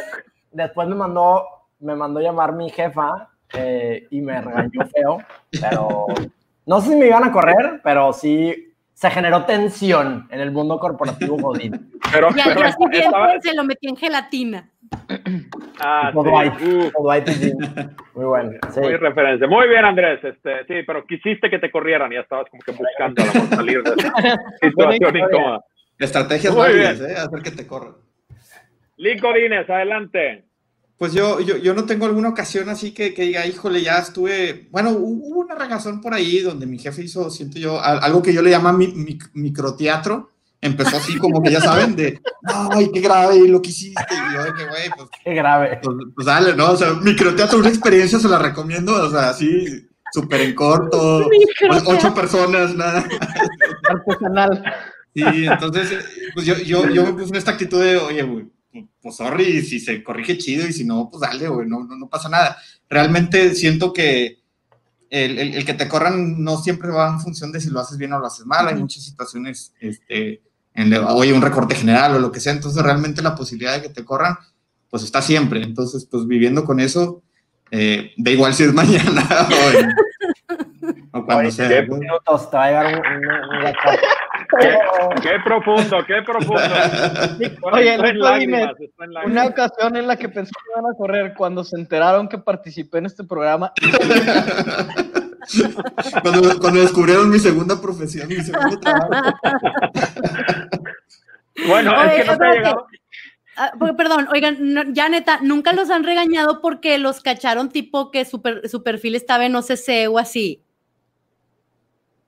[0.50, 1.44] después me mandó,
[1.80, 5.18] me mandó llamar mi jefa eh, y me regañó feo,
[5.60, 6.06] pero
[6.64, 10.78] no sé si me iban a correr, pero sí se generó tensión en el mundo
[10.78, 11.92] corporativo Godín.
[12.12, 14.70] pero, Y al pero día estaba- siguiente se lo metí en gelatina.
[15.84, 16.24] Ah, Todo
[16.58, 16.90] sí.
[16.92, 17.52] todo ahí, sí.
[18.14, 18.52] Muy bueno.
[18.72, 18.80] sí.
[18.80, 19.46] Muy referencia.
[19.46, 20.20] Muy bien, Andrés.
[20.24, 23.82] Este, sí, pero quisiste que te corrieran y ya estabas como que buscando a salir
[23.82, 24.12] de esa
[24.62, 25.64] situación incómoda.
[25.98, 26.96] Estrategias Muy bien.
[27.08, 27.14] ¿eh?
[27.16, 27.94] Hacer que te corran.
[28.96, 30.44] Licodines, adelante.
[30.98, 34.68] Pues yo, yo, yo no tengo alguna ocasión así que, que diga, híjole, ya estuve.
[34.70, 38.32] Bueno, hubo una regazón por ahí donde mi jefe hizo, siento yo, al- algo que
[38.32, 40.28] yo le llamo mi, mi- microteatro.
[40.62, 44.00] Empezó así como que ya saben, de, ay, qué grave lo que hiciste.
[44.10, 45.80] Y yo, de que, güey, pues, Qué grave.
[45.82, 46.70] pues, pues dale, ¿no?
[46.70, 51.28] O sea, microteatro, una experiencia, se la recomiendo, o sea, así, súper en corto,
[51.84, 53.04] ocho personas, nada.
[53.90, 54.64] Artesanal.
[55.14, 58.46] Sí, entonces, pues yo, yo, yo me puse en esta actitud de, oye, güey,
[59.02, 62.08] pues sorry, si se corrige chido y si no, pues dale, güey, no, no, no
[62.08, 62.56] pasa nada.
[62.88, 64.38] Realmente siento que
[65.10, 67.98] el, el, el que te corran no siempre va en función de si lo haces
[67.98, 68.68] bien o lo haces mal.
[68.68, 70.40] Hay muchas situaciones, este,
[70.74, 72.52] en, oye, un recorte general o lo que sea.
[72.52, 74.36] Entonces, realmente la posibilidad de que te corran,
[74.90, 75.62] pues está siempre.
[75.62, 77.22] Entonces, pues viviendo con eso,
[77.70, 79.90] eh, da igual si es mañana o, en-
[81.14, 81.78] o cuando Ahorita sea.
[81.78, 81.96] en ¿no?
[81.96, 84.00] minutos te va a llegar un, un- un WhatsApp.
[85.22, 86.60] Qué profundo, qué profundo.
[87.72, 90.96] Oye, Está en lágrimas, está en Una ocasión en la que pensé que iban a
[90.96, 93.72] correr cuando se enteraron que participé en este programa.
[96.22, 99.12] cuando, cuando descubrieron mi segunda profesión, mi segundo trabajo.
[101.66, 102.86] Bueno, es Oye, que no te ha llegado.
[103.56, 108.24] Ah, perdón, oigan, no- ya neta, nunca los han regañado porque los cacharon tipo que
[108.24, 110.62] su, per- su perfil estaba en OCC o así.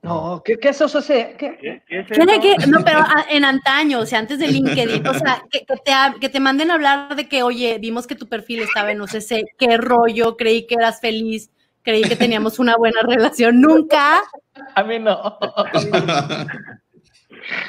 [0.03, 1.01] No, ¿qué, qué es eso?
[1.01, 1.35] ¿Qué?
[1.35, 1.57] ¿Qué?
[1.59, 2.41] ¿Qué- es ¿Qué- eso?
[2.41, 2.67] qué?
[2.67, 5.91] No, pero ah, en antaño, o sea, antes de LinkedIn, o sea, que, que te,
[6.21, 9.45] que te manden a hablar de que, oye, vimos que tu perfil estaba en OCC,
[9.57, 11.49] qué rollo, creí que eras feliz,
[11.85, 14.21] creí que teníamos una buena relación, nunca.
[14.75, 15.37] A mí no.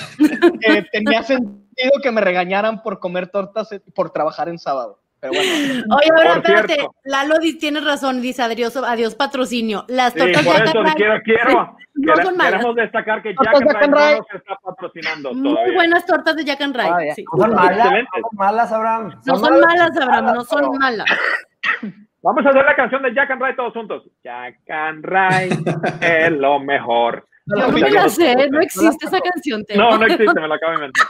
[0.62, 5.01] que tenía sentido que me regañaran por comer tortas, eh, por trabajar en sábado.
[5.22, 6.96] Pero bueno, Oye, ahora Por espérate, cierto.
[7.06, 9.86] Lalo tiene razón, dice adiós, adiós patrocinio.
[9.88, 12.54] Las Sí, tortas por Jack eso quiero, quiero, No quere- son malas.
[12.54, 15.74] queremos destacar que Jack and Rice no nos está patrocinando muy todavía.
[15.76, 16.90] buenas tortas de Jack and Rice.
[16.92, 17.24] Ah, sí.
[17.32, 19.14] No son malas, no son malas, Abraham.
[19.26, 21.06] No son malas, Abraham, no son malas.
[22.24, 24.04] Vamos a hacer la canción de Jack and Rice todos juntos.
[24.24, 25.60] Jack and Rice
[26.02, 27.28] es lo mejor.
[27.46, 29.64] no Yo no me la sé, no existe esa canción.
[29.66, 29.78] Teo.
[29.78, 31.06] No, no existe, me la acabo de inventar.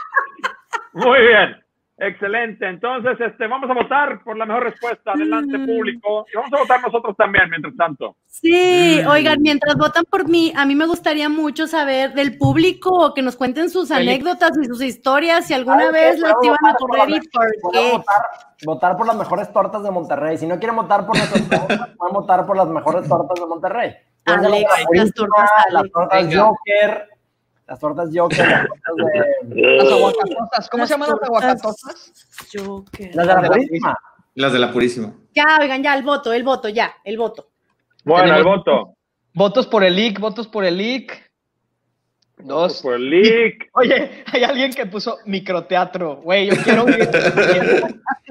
[0.94, 1.61] Muy bien.
[2.04, 2.68] Excelente.
[2.68, 5.12] Entonces, este, vamos a votar por la mejor respuesta.
[5.12, 5.66] Adelante, Mm.
[5.66, 6.26] público.
[6.32, 8.16] Y vamos a votar nosotros también, mientras tanto.
[8.26, 9.08] Sí, Mm.
[9.08, 13.36] oigan, mientras votan por mí, a mí me gustaría mucho saber del público que nos
[13.36, 17.72] cuenten sus anécdotas y sus historias, si alguna vez las iban a correr y por
[17.72, 17.90] qué.
[17.92, 18.22] votar,
[18.64, 20.36] votar por las mejores tortas de Monterrey.
[20.38, 23.94] Si no quieren votar por nuestras tortas, pueden votar por las mejores tortas de Monterrey.
[24.24, 26.34] Alex, las tortas las tortas.
[26.34, 27.08] Joker,
[27.72, 32.12] las tortas Joker, las tortas de, Las aguacatotas, ¿cómo Las se llaman las tortas aguacatotas?
[32.52, 33.14] Joker.
[33.14, 33.98] las de la Purísima.
[34.34, 35.14] Las de la Purísima.
[35.34, 37.48] Ya, oigan, ya, el voto, el voto, ya, el voto.
[38.04, 38.94] Bueno, el voto.
[39.32, 41.32] Votos por el leak, votos por el leak.
[42.36, 42.82] Dos.
[42.82, 43.70] Por el leak.
[43.72, 46.16] Oye, hay alguien que puso microteatro.
[46.16, 46.84] Güey, yo quiero.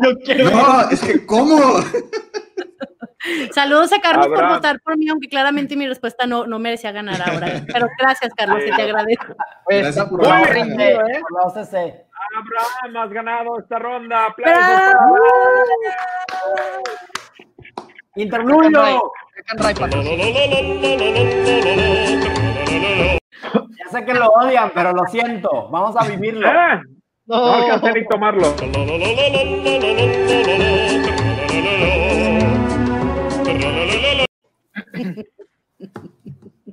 [0.03, 0.53] Yo quiero ver.
[0.55, 1.75] No, es que, ¿cómo?
[3.53, 7.21] Saludos a Carlos por votar por mí, aunque claramente mi respuesta no, no merecía ganar
[7.21, 7.47] ahora.
[7.71, 9.35] Pero gracias, Carlos, que te agradezco.
[9.67, 11.21] Gracias por la- ¿eh?
[12.37, 14.33] Abraham, has ganado esta ronda.
[23.77, 25.69] Ya sé que lo odian, pero lo siento.
[25.69, 26.47] Vamos a vivirlo.
[26.47, 26.79] Eh,
[27.27, 28.55] No No, alcancé ni tomarlo.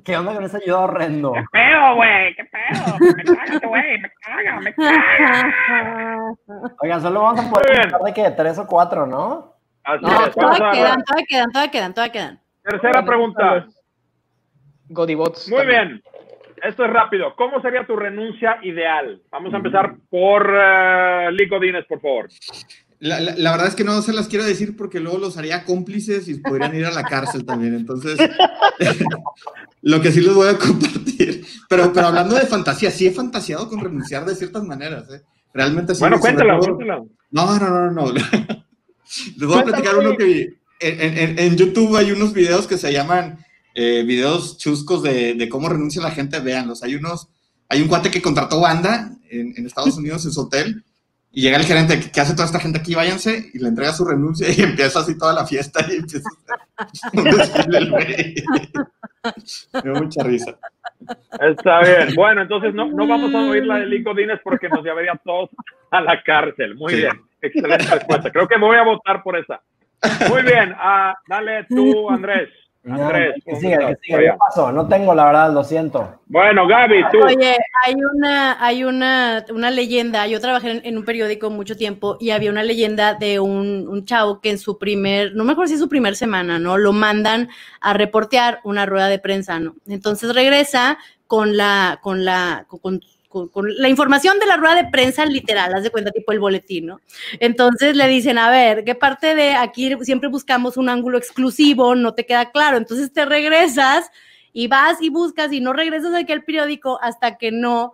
[0.04, 1.32] ¿Qué onda con ese ayuda horrendo?
[1.32, 2.34] ¿Qué pedo, güey?
[2.34, 2.98] ¿Qué pedo?
[3.16, 3.98] Me caga, güey.
[4.00, 6.34] Me caga, me caga.
[6.80, 9.54] Oigan, solo vamos a poder de que tres o cuatro, ¿no?
[9.84, 12.40] Así No, es, todavía quedan, todavía quedan, todavía quedan, todavía quedan.
[12.62, 13.66] tercera pregunta.
[14.88, 15.48] Godibots.
[15.50, 15.88] Muy también.
[15.88, 16.02] bien.
[16.62, 17.37] Esto es rápido.
[17.37, 19.22] ¿Cómo sería tu renuncia ideal?
[19.30, 22.28] Vamos a empezar por uh, Lico Dines, por favor.
[23.00, 25.64] La, la- la verdad es que no se las quiero decir porque luego los haría
[25.64, 27.74] cómplices y podrían ir a la cárcel también.
[27.74, 28.18] Entonces,
[29.82, 31.44] lo que sí les voy a compartir.
[31.68, 35.04] Pero, pero hablando de fantasía, sí he fantaseado con renunciar de ciertas maneras.
[35.12, 35.22] ¿eh?
[35.54, 36.00] Realmente sí.
[36.00, 36.58] bueno, cuéntala.
[37.30, 37.90] No, no, no, no.
[37.90, 38.12] no.
[39.37, 40.48] Les voy a platicar uno que vi.
[40.80, 43.38] En, en- en YouTube hay unos videos que se llaman
[43.74, 46.40] eh, videos chuscos de, de cómo renuncia la gente.
[46.40, 46.82] Véanlos.
[46.82, 47.28] Hay unos,
[47.68, 50.84] hay un cuate que contrató banda en, en Estados Unidos en su hotel
[51.32, 52.94] y llega el gerente, ¿qué hace toda esta gente aquí?
[52.94, 56.28] Váyanse y le entrega su renuncia y empieza así toda la fiesta y empieza
[57.12, 57.90] un desfile el.
[59.72, 60.56] Me dio mucha risa.
[61.40, 62.14] Está bien.
[62.14, 65.16] Bueno, entonces no, no vamos a oír la de Lico Dines porque nos llevaría a
[65.18, 65.50] todos
[65.90, 66.74] a la cárcel.
[66.76, 67.00] Muy Sí.
[67.00, 67.20] bien.
[67.40, 68.30] Excelente respuesta.
[68.32, 69.60] Creo que me voy a votar por esa.
[70.28, 70.74] Muy bien.
[70.76, 72.48] Ah, dale tú, Andrés.
[72.84, 73.34] Andrés.
[73.44, 74.18] que ¿cómo siga, que siga.
[74.18, 74.72] ¿Qué pasó?
[74.72, 76.20] No tengo, la verdad, lo siento.
[76.26, 77.18] Bueno, Gaby, tú.
[77.24, 80.26] Oye, hay una, hay una, una leyenda.
[80.26, 84.04] Yo trabajé en, en un periódico mucho tiempo y había una leyenda de un, un
[84.04, 86.78] chavo que en su primer, no me acuerdo si es su primer semana, ¿no?
[86.78, 87.48] Lo mandan
[87.80, 89.74] a reportear una rueda de prensa, ¿no?
[89.86, 93.00] Entonces regresa con la, con la, con, con,
[93.46, 96.87] con la información de la rueda de prensa literal, haz de cuenta, tipo el boletín,
[96.87, 97.01] ¿no?
[97.38, 101.94] Entonces le dicen, a ver, ¿qué parte de aquí siempre buscamos un ángulo exclusivo?
[101.94, 102.77] No te queda claro.
[102.77, 104.11] Entonces te regresas
[104.53, 107.92] y vas y buscas y no regresas aquí al periódico hasta que no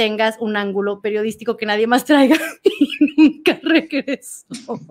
[0.00, 4.46] tengas un ángulo periodístico que nadie más traiga y nunca regresó.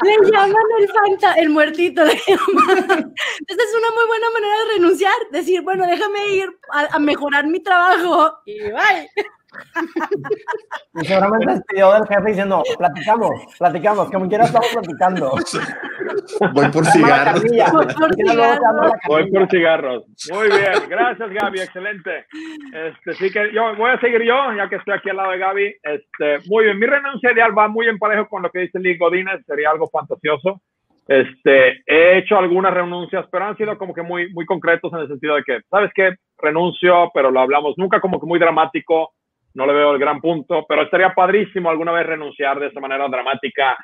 [0.00, 2.04] le llaman el fanta, el muertito.
[2.04, 3.12] le llaman.
[3.48, 7.48] Esta es una muy buena manera de renunciar, decir, bueno, déjame ir a, a mejorar
[7.48, 9.08] mi trabajo y bye.
[10.94, 15.30] Y seguramente despidió del jefe diciendo, platicamos, platicamos, como quiera estamos platicando.
[16.52, 17.42] Voy por cigarros.
[17.42, 20.04] Voy por la Voy por cigarros.
[20.30, 22.26] Muy bien, gracias Gaby, excelente.
[22.74, 25.38] Este, sí que yo voy a seguir yo, ya que estoy aquí al lado de
[25.38, 25.76] Gaby.
[25.82, 28.98] Este, muy bien, mi renuncia ideal va muy en parejo con lo que dice Lee
[28.98, 30.60] Godínez, sería algo fantasioso.
[31.08, 35.08] Este, he hecho algunas renuncias, pero han sido como que muy, muy concretos en el
[35.08, 36.14] sentido de que, ¿sabes qué?
[36.38, 39.12] Renuncio, pero lo hablamos nunca como que muy dramático,
[39.54, 43.06] no le veo el gran punto, pero estaría padrísimo alguna vez renunciar de esa manera
[43.08, 43.76] dramática,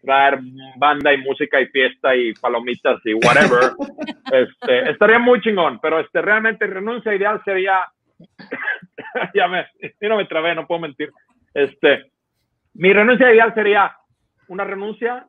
[0.00, 0.38] traer
[0.76, 3.72] banda y música y fiesta y palomitas y whatever.
[4.32, 7.80] este, estaría muy chingón, pero este, realmente renuncia ideal sería,
[9.34, 9.66] ya me,
[10.00, 11.10] yo no me trabé, no puedo mentir.
[11.52, 12.12] Este,
[12.74, 13.96] mi renuncia ideal sería
[14.48, 15.26] una renuncia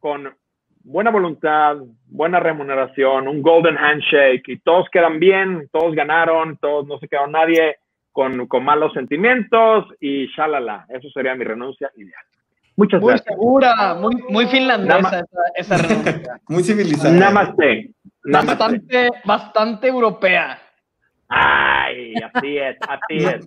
[0.00, 0.34] con
[0.82, 6.98] buena voluntad, buena remuneración, un golden handshake y todos quedan bien, todos ganaron, todos no
[6.98, 7.76] se quedó nadie
[8.16, 10.86] con, con malos sentimientos y shalala.
[10.88, 12.24] Eso sería mi renuncia ideal.
[12.74, 13.34] Muchas Muy gracias.
[13.34, 15.18] segura, muy, muy finlandesa
[15.54, 16.40] esa, esa renuncia.
[16.48, 17.12] Muy civilizado.
[17.12, 17.90] Namaste.
[18.24, 18.56] Namaste.
[18.56, 20.58] Bastante, bastante europea.
[21.28, 23.46] Ay, así es, así es.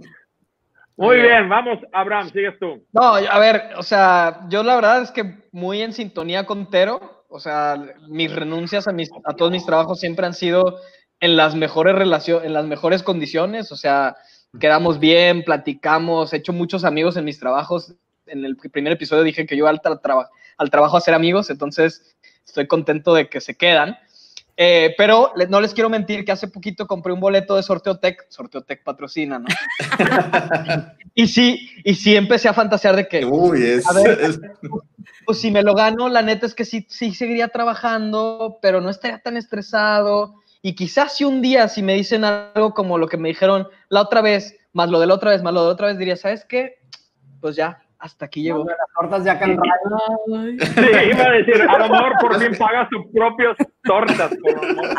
[0.96, 2.86] Muy bien, vamos, Abraham, sigues tú.
[2.94, 7.26] No, a ver, o sea, yo la verdad es que muy en sintonía con Tero,
[7.28, 7.76] o sea,
[8.08, 10.78] mis renuncias a, mis, a todos mis trabajos siempre han sido
[11.22, 14.16] en las mejores relaciones, en las mejores condiciones, o sea,
[14.60, 17.94] quedamos bien, platicamos, he hecho muchos amigos en mis trabajos.
[18.26, 22.16] En el primer episodio dije que yo al, tra- traba- al trabajo hacer amigos, entonces
[22.46, 23.98] estoy contento de que se quedan.
[24.62, 28.26] Eh, pero no les quiero mentir que hace poquito compré un boleto de Sorteo Tech,
[28.28, 29.46] Sorteo Tech patrocina, ¿no?
[31.16, 34.20] y sí, y sí empecé a fantasear de que, Uy, es, A ver.
[34.20, 34.40] es-
[35.26, 38.90] pues si me lo gano, la neta es que sí, sí seguiría trabajando, pero no
[38.90, 40.36] estaría tan estresado.
[40.62, 44.02] Y quizás si un día, si me dicen algo como lo que me dijeron la
[44.02, 46.18] otra vez, más lo de la otra vez, más lo de la otra vez, diría,
[46.18, 46.80] ¿sabes qué?
[47.40, 48.66] Pues ya, hasta aquí llegó.
[48.66, 49.52] Las tortas ya can
[50.60, 54.32] Sí, iba a decir, a lo mejor por fin pagas tus propias tortas.
[54.42, 54.98] Por amor.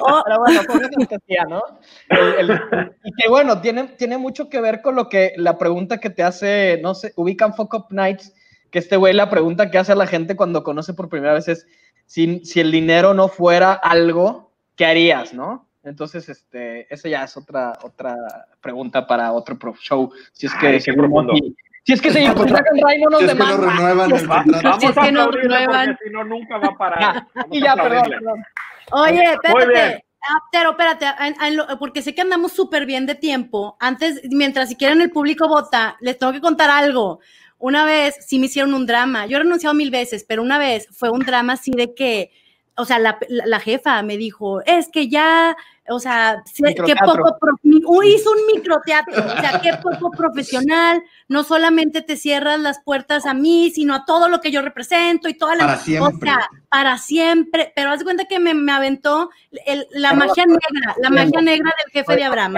[0.00, 0.60] Oh, Pero bueno,
[0.96, 1.62] fantasía, ¿no?
[2.08, 5.98] El- el- y que bueno, tiene, tiene mucho que ver con lo que la pregunta
[5.98, 8.32] que te hace, no sé, ubican Fuck Up Nights,
[8.70, 11.48] que este güey la pregunta que hace a la gente cuando conoce por primera vez
[11.48, 11.66] es
[12.12, 15.66] si, si el dinero no fuera algo, ¿qué harías, no?
[15.82, 18.14] Entonces, este, esa ya es otra, otra
[18.60, 20.12] pregunta para otro pro show.
[20.32, 21.32] Si es que Ay, qué profundo.
[21.34, 23.70] y- si es que seguimos con Dragon Ray, no nos si es que demanda.
[23.72, 24.80] renuevan el contrato.
[24.80, 25.98] Si es a que no renuevan.
[26.04, 27.26] si no, nunca va a parar.
[27.50, 28.44] Y ya, perdón, perdón.
[28.92, 30.04] Oye, espérate.
[30.24, 33.76] Ah, pero espérate, en- en lo- porque sé que andamos súper bien de tiempo.
[33.80, 37.18] Antes, mientras si quieren el público vota, les tengo que contar algo.
[37.62, 39.26] Una vez sí me hicieron un drama.
[39.26, 42.32] Yo he renunciado mil veces, pero una vez fue un drama así de que,
[42.76, 45.56] o sea, la, la- la jefa me dijo, es que ya,
[45.88, 47.22] o sea, Microteatro.
[47.22, 51.02] poco, hizo un microteatro, o sea, qué poco profesional.
[51.28, 55.28] No solamente te cierras las puertas a mí, sino a todo lo que yo represento
[55.28, 55.66] y toda la...
[55.66, 56.08] Para siempre.
[56.10, 59.30] O sea, para siempre, pero haz de cuenta que me, me aventó
[59.66, 62.54] el- la Pero- magia negra, la magia negra del jefe de Abraham.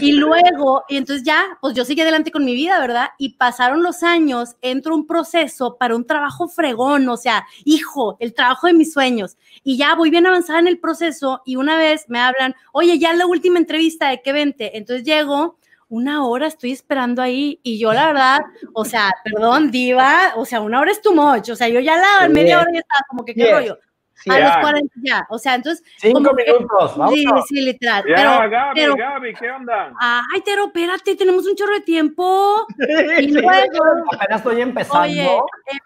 [0.00, 3.08] Y luego, y entonces ya, pues yo seguí adelante con mi vida, ¿verdad?
[3.18, 8.34] Y pasaron los años, entro un proceso para un trabajo fregón, o sea, hijo, el
[8.34, 9.36] trabajo de mis sueños.
[9.64, 13.12] Y ya voy bien avanzada en el proceso y una vez me hablan, oye, ya
[13.12, 14.76] la última entrevista de que vente.
[14.76, 15.58] Entonces llego,
[15.88, 18.40] una hora estoy esperando ahí y yo la verdad,
[18.74, 21.96] o sea, perdón, diva, o sea, una hora es too much, o sea, yo ya
[21.96, 23.52] la media hora ya estaba como que qué Yes.
[23.52, 23.78] rollo.
[24.22, 24.44] Sí, a ya.
[24.48, 25.84] los 40 ya, o sea, entonces...
[25.96, 27.14] Cinco como que- minutos, vamos.
[27.14, 28.04] Sí, sí, literal.
[28.08, 29.92] Ya, pero, Gaby, pero, Gaby, ¿qué onda?
[29.98, 32.66] ay, Tero, espérate, tenemos un chorro de tiempo.
[33.20, 35.00] Y luego, Apenas estoy empezando.
[35.02, 35.38] oye, eh,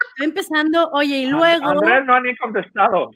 [0.09, 3.11] estoy empezando, oye, y luego, Andrés no ha ni contestado.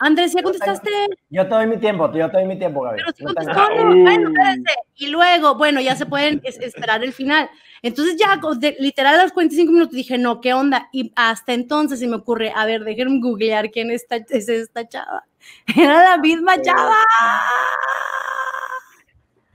[0.00, 0.90] Andrés, ¿ya contestaste?
[1.30, 2.98] Yo te doy mi tiempo, yo te doy mi tiempo, Gaby.
[2.98, 4.74] Pero tengo- contestó, Ah, no, bueno, espérense.
[4.96, 7.50] Y luego, bueno, ya se pueden es- esperar el final.
[7.82, 8.40] Entonces ya,
[8.78, 10.88] literal a los 45 minutos dije, no, ¿qué onda?
[10.92, 15.24] Y hasta entonces se me ocurre, a ver, déjenme googlear quién está, es esta chava.
[15.76, 16.96] Era la misma chava.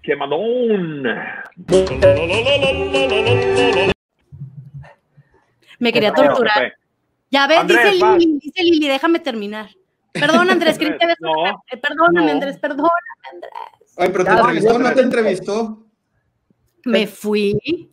[0.02, 1.04] Quemadón.
[5.80, 6.74] Me quería Qué torturar.
[7.32, 8.06] Ya ves, Andrés, dice.
[8.18, 9.70] Lili, dice Lili, déjame terminar.
[10.14, 12.32] Perdón, Andrés, creí que No, eh, Perdóname, no.
[12.34, 12.90] Andrés, perdóname,
[13.32, 13.96] Andrés.
[13.98, 15.84] Ay, pero te Ya, entrevistó, no te entrevistó.
[16.86, 17.90] Me fui.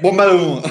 [0.00, 0.62] Bomba de humo.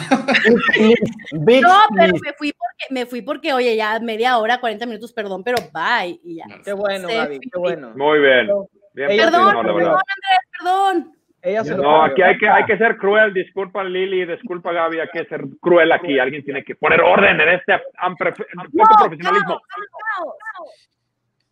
[1.61, 5.43] No, pero me fui porque, me fui porque, oye, ya media hora, 40 minutos, perdón,
[5.43, 6.19] pero bye.
[6.23, 6.45] Y ya.
[6.63, 7.07] Qué bueno.
[7.07, 7.91] Gaby, qué bueno.
[7.95, 8.47] Muy bien.
[8.93, 9.77] Bien Perdón, perdón.
[9.77, 11.15] Andrés, perdón.
[11.43, 13.33] Ella se lo No, aquí hay que, hay que ser cruel.
[13.33, 16.19] Disculpa Lili, disculpa Gaby, hay que ser cruel aquí.
[16.19, 17.79] Alguien tiene que poner orden en este
[18.71, 19.59] poco profesionalismo.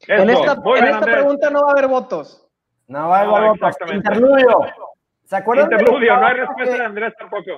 [0.07, 2.47] Eso, En esta, en bien, esta pregunta no va a haber votos.
[2.87, 3.75] No va a No, haber votos.
[3.93, 4.59] Interludio.
[5.25, 5.69] ¿Se acuerdan?
[5.69, 7.51] de la Interludio, no hay chava respuesta de que- Andrés tampoco.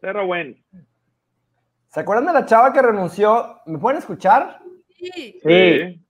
[0.00, 0.64] Cero win.
[1.88, 3.60] ¿Se acuerdan de la chava que renunció?
[3.66, 4.58] ¿Me pueden escuchar?
[4.96, 5.38] Sí.
[5.42, 6.00] Sí,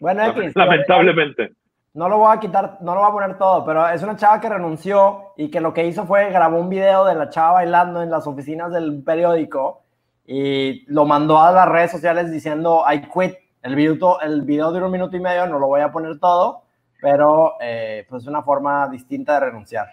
[0.00, 0.52] Bueno, X.
[0.54, 1.52] lamentablemente.
[1.98, 4.40] No lo voy a quitar, no lo voy a poner todo, pero es una chava
[4.40, 8.02] que renunció y que lo que hizo fue grabó un video de la chava bailando
[8.04, 9.82] en las oficinas del periódico
[10.24, 13.34] y lo mandó a las redes sociales diciendo I quit.
[13.62, 16.62] El video, el video dura un minuto y medio, no lo voy a poner todo,
[17.02, 19.88] pero eh, pues es una forma distinta de renunciar.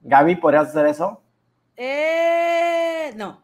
[0.00, 1.20] Gaby, ¿podrías hacer eso?
[1.76, 3.42] Eh, no.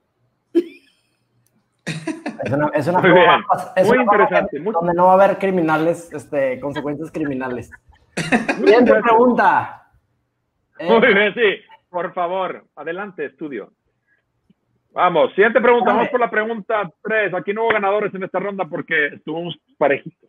[1.85, 5.37] Es una, es una Muy forma, es Muy una interesante, donde no va a haber
[5.37, 7.71] criminales, este, consecuencias criminales.
[8.57, 9.83] Siguiente pregunta.
[10.79, 11.63] Eh, Muy bien, sí.
[11.91, 13.73] Por favor, adelante, estudio.
[14.93, 15.93] Vamos, siguiente pregunta.
[15.93, 17.35] Vamos por la pregunta 3.
[17.35, 20.29] Aquí no hubo ganadores en esta ronda porque estuvimos parejitos.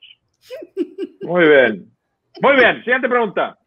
[1.21, 1.85] Muy bien.
[2.41, 3.57] Muy bien, siguiente pregunta.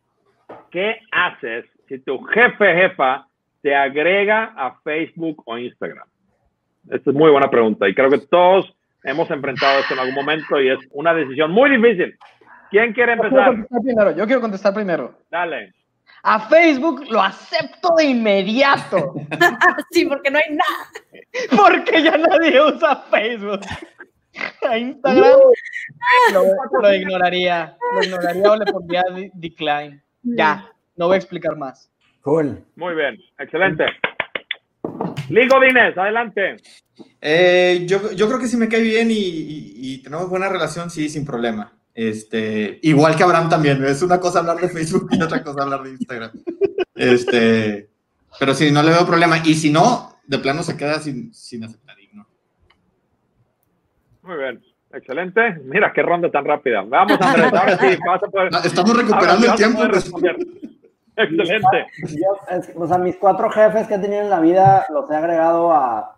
[0.71, 3.27] ¿Qué haces si tu jefe, jefa,
[3.63, 6.09] te agrega a Facebook o Instagram?
[6.91, 10.61] Esta es muy buena pregunta y creo que todos hemos enfrentado esto en algún momento
[10.61, 12.17] y es una decisión muy difícil.
[12.73, 13.47] ¿Quién quiere Yo quiero empezar?
[13.53, 14.11] contestar primero.
[14.17, 15.19] Yo quiero contestar primero.
[15.31, 15.73] Dale.
[16.25, 19.15] A Facebook lo acepto de inmediato.
[19.91, 21.63] Sí, porque no hay nada.
[21.63, 23.61] Porque ya nadie usa Facebook.
[24.69, 25.31] A Instagram
[26.33, 27.77] lo, lo ignoraría.
[27.95, 30.03] Lo ignoraría o le pondría de- decline.
[30.23, 31.91] Ya, no voy a explicar más.
[32.23, 32.65] Cool.
[32.77, 33.85] Muy bien, excelente.
[35.29, 36.57] Ligo Dines, adelante.
[37.21, 40.89] Eh, yo, yo creo que si me cae bien y, y- y tenemos buena relación,
[40.91, 41.73] sí, sin problema.
[41.94, 45.83] Este, igual que Abraham también, es una cosa hablar de Facebook y otra cosa hablar
[45.83, 46.31] de Instagram.
[46.94, 47.88] Este,
[48.38, 49.38] pero sí, no le veo problema.
[49.44, 51.92] Y si no, de plano se queda sin, sin aceptar.
[54.22, 55.59] Muy bien, excelente.
[55.64, 56.83] Mira qué ronda tan rápida.
[56.83, 58.52] Vamos, Andrés, ahora sí, vas a poder.
[58.52, 59.83] No, Estamos recuperando el tiempo.
[61.16, 61.87] Excelente.
[62.09, 65.16] Yo, es- o sea, mis cuatro jefes que he tenido en la vida los he
[65.16, 66.12] agregado a,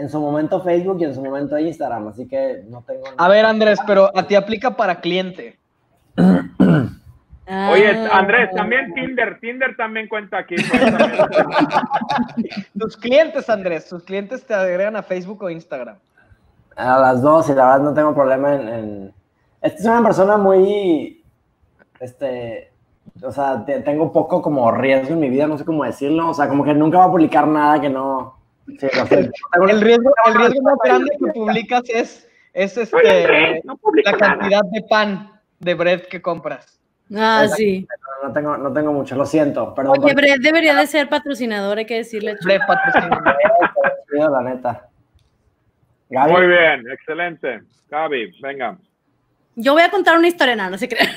[0.00, 3.04] en su momento Facebook y en su momento Instagram, así que no tengo...
[3.16, 5.58] A ver, Andrés, pero a ti aplica para cliente.
[6.16, 8.18] Oye, Ah.
[8.18, 9.38] Andrés, también Tinder.
[9.40, 10.54] Tinder también cuenta aquí.
[12.78, 15.96] Tus clientes, Andrés, tus clientes te agregan a Facebook o Instagram.
[16.76, 18.68] A las dos y la verdad no tengo problema en...
[18.68, 19.14] en...
[19.60, 21.22] Esta es una persona muy...
[21.98, 22.70] Este...
[23.22, 26.28] O sea, te- tengo poco como riesgo en mi vida, no sé cómo decirlo.
[26.30, 28.38] O sea, como que nunca va a publicar nada que no...
[28.78, 29.30] Sí, no sé.
[29.52, 34.18] Tengo- El riesgo, el riesgo más grande que publicas es, es este, No la nada.
[34.18, 36.80] cantidad de pan de bread que compras.
[37.16, 37.86] Ah, sí.
[38.22, 39.74] No tengo, no tengo mucho, lo siento.
[39.74, 39.96] Perdón.
[40.00, 42.36] Oye, Brett debería de ser patrocinador, hay que decirle.
[42.44, 43.22] Bread patrocinador.
[44.30, 44.86] la neta.
[46.10, 47.62] Gaby, Muy bien, excelente.
[47.88, 48.76] Gaby, venga.
[49.62, 51.08] Yo voy a contar una historia, no, no se crean.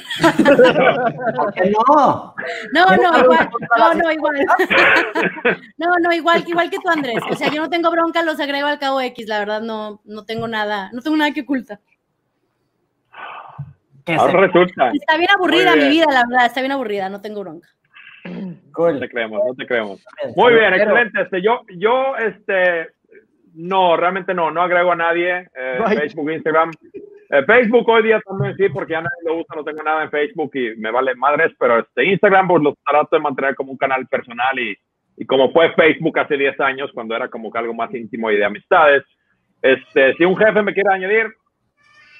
[1.36, 2.36] ¿por qué no?
[2.74, 4.46] No, ¿Tienes no, igual, no, no, igual.
[5.78, 7.20] No, no, igual, igual que tú, Andrés.
[7.30, 10.26] O sea, yo no tengo bronca, los agrego al cabo X, la verdad no, no
[10.26, 11.80] tengo nada, no tengo nada que ocultar.
[14.08, 14.92] Ahora resulta.
[14.94, 15.88] Está bien aburrida bien.
[15.88, 17.70] mi vida, la verdad, está bien aburrida, no tengo bronca.
[18.74, 18.96] Cool.
[18.96, 20.04] No te creemos, no te creemos.
[20.36, 21.22] Muy bien, excelente.
[21.22, 22.90] Este, yo, yo, este,
[23.54, 25.48] no, realmente no, no agrego a nadie.
[25.56, 25.80] eh.
[25.96, 26.72] Facebook, Instagram.
[27.34, 30.12] Eh, Facebook hoy día también sí, porque ya nadie lo usa, no tengo nada en
[30.12, 33.78] Facebook y me vale madres, pero este Instagram pues lo trato de mantener como un
[33.78, 34.78] canal personal y,
[35.18, 38.38] y como fue Facebook hace 10 años, cuando era como que algo más íntimo y
[38.38, 39.04] de amistades.
[39.64, 41.26] Este, si un jefe me quiere añadir,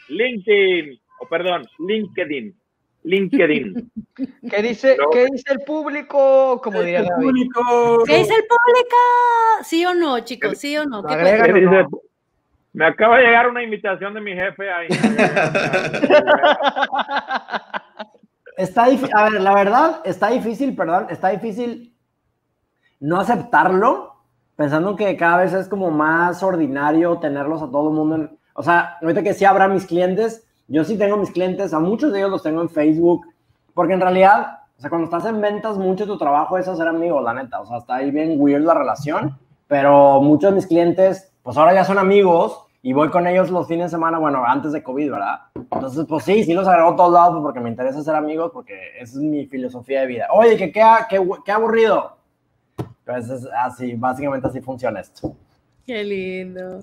[0.08, 2.56] LinkedIn, o perdón, LinkedIn,
[3.04, 3.92] LinkedIn.
[4.50, 5.12] ¿Qué dice, No.
[5.12, 6.60] ¿Qué dice el público?
[6.64, 7.52] Como diría David.
[8.08, 8.98] ¿Qué dice el público?
[9.62, 10.58] ¿Sí o no, chicos?
[10.58, 11.04] ¿Sí o no?
[11.04, 11.18] ¿Qué?
[11.18, 11.86] ¿Qué dice?
[12.74, 14.88] Me acaba de llegar una invitación de mi jefe ahí.
[18.58, 21.96] Está difícil, a ver, la verdad, está difícil, perdón, está difícil
[23.00, 24.14] no aceptarlo,
[24.56, 28.16] pensando que cada vez es como más ordinario tenerlos a todo el mundo.
[28.16, 31.80] en- o sea, ahorita que sí habrá mis clientes, yo sí tengo mis clientes, a
[31.80, 33.26] muchos de ellos los tengo en Facebook,
[33.74, 37.24] porque en realidad, o sea, cuando estás en ventas, mucho tu trabajo es hacer amigos,
[37.24, 39.36] la neta, o sea, está ahí bien weird la relación,
[39.68, 43.68] pero muchos de mis clientes, pues ahora ya son amigos y voy con ellos los
[43.68, 45.40] fines de semana, bueno, antes de COVID, ¿verdad?
[45.56, 48.92] Entonces, pues sí, sí los agrego a todos lados porque me interesa ser amigos, porque
[49.00, 50.28] esa es mi filosofía de vida.
[50.32, 52.18] Oye, que qué, qué, qué aburrido.
[53.06, 55.34] Pues es así, básicamente así funciona esto.
[55.86, 56.80] Qué lindo.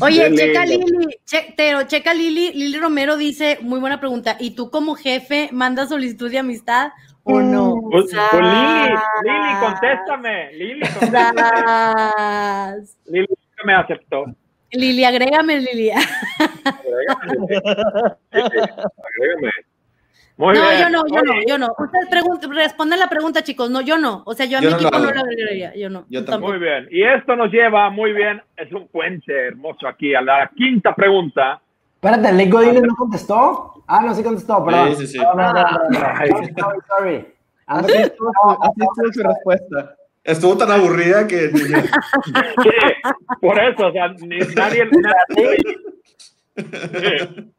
[0.00, 0.86] Oye, Qué checa lindo.
[0.98, 5.48] Lili, che- pero checa Lili, Lili Romero dice, muy buena pregunta, ¿y tú como jefe
[5.52, 6.88] mandas solicitud de amistad
[7.22, 7.76] o no?
[7.90, 8.94] Pues, pues, Lili.
[9.22, 10.52] Lili, contéstame.
[10.54, 11.42] Lili, contéstame.
[13.06, 13.26] Lili
[13.60, 14.24] nunca me aceptó.
[14.72, 15.90] Lili, agrégame, Lili.
[18.30, 19.50] Agrégame.
[20.36, 20.80] Muy no, bien.
[20.80, 21.68] yo no, yo no, yo no.
[21.78, 23.70] Ustedes respondan la pregunta, chicos.
[23.70, 24.22] No, yo no.
[24.24, 25.74] O sea, yo a Yo mi no lo equipo no lo agregaría.
[25.74, 26.06] Yo no.
[26.08, 26.52] Yo tampoco.
[26.52, 26.88] Muy bien.
[26.90, 31.60] Y esto nos lleva muy bien, es un puente hermoso aquí, a la quinta pregunta.
[31.96, 33.84] Espérate, ¿Lake Godínez no contestó?
[33.86, 34.96] Ah, no, sí contestó, perdón.
[34.96, 35.18] Sí, sí, sí.
[35.18, 35.98] No, no, no, no, no.
[36.14, 36.30] Ay.
[36.88, 37.26] Sorry,
[37.66, 38.32] así estuvo
[39.12, 39.96] su respuesta.
[40.24, 41.48] Estuvo tan aburrida que.
[42.62, 42.70] Sí,
[43.40, 44.84] por eso, o sea, ni, nadie.
[44.86, 45.56] nadie-
[46.56, 47.52] Sí.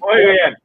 [0.00, 0.56] Muy bien.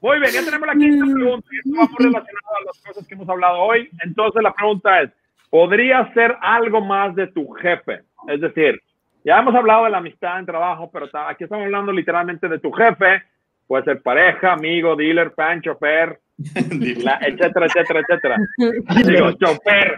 [0.00, 3.06] Muy bien, ya tenemos la quinta pregunta y esto va muy relacionado a las cosas
[3.06, 3.88] que hemos hablado hoy.
[4.04, 5.10] Entonces la pregunta es,
[5.48, 8.02] ¿podría ser algo más de tu jefe?
[8.28, 8.82] Es decir,
[9.24, 12.70] ya hemos hablado de la amistad en trabajo, pero aquí estamos hablando literalmente de tu
[12.72, 13.22] jefe.
[13.66, 16.20] Puede ser pareja, amigo, dealer, pan, chofer,
[17.04, 18.36] la- etcétera, etcétera, etcétera.
[19.04, 19.94] Digo, chofer.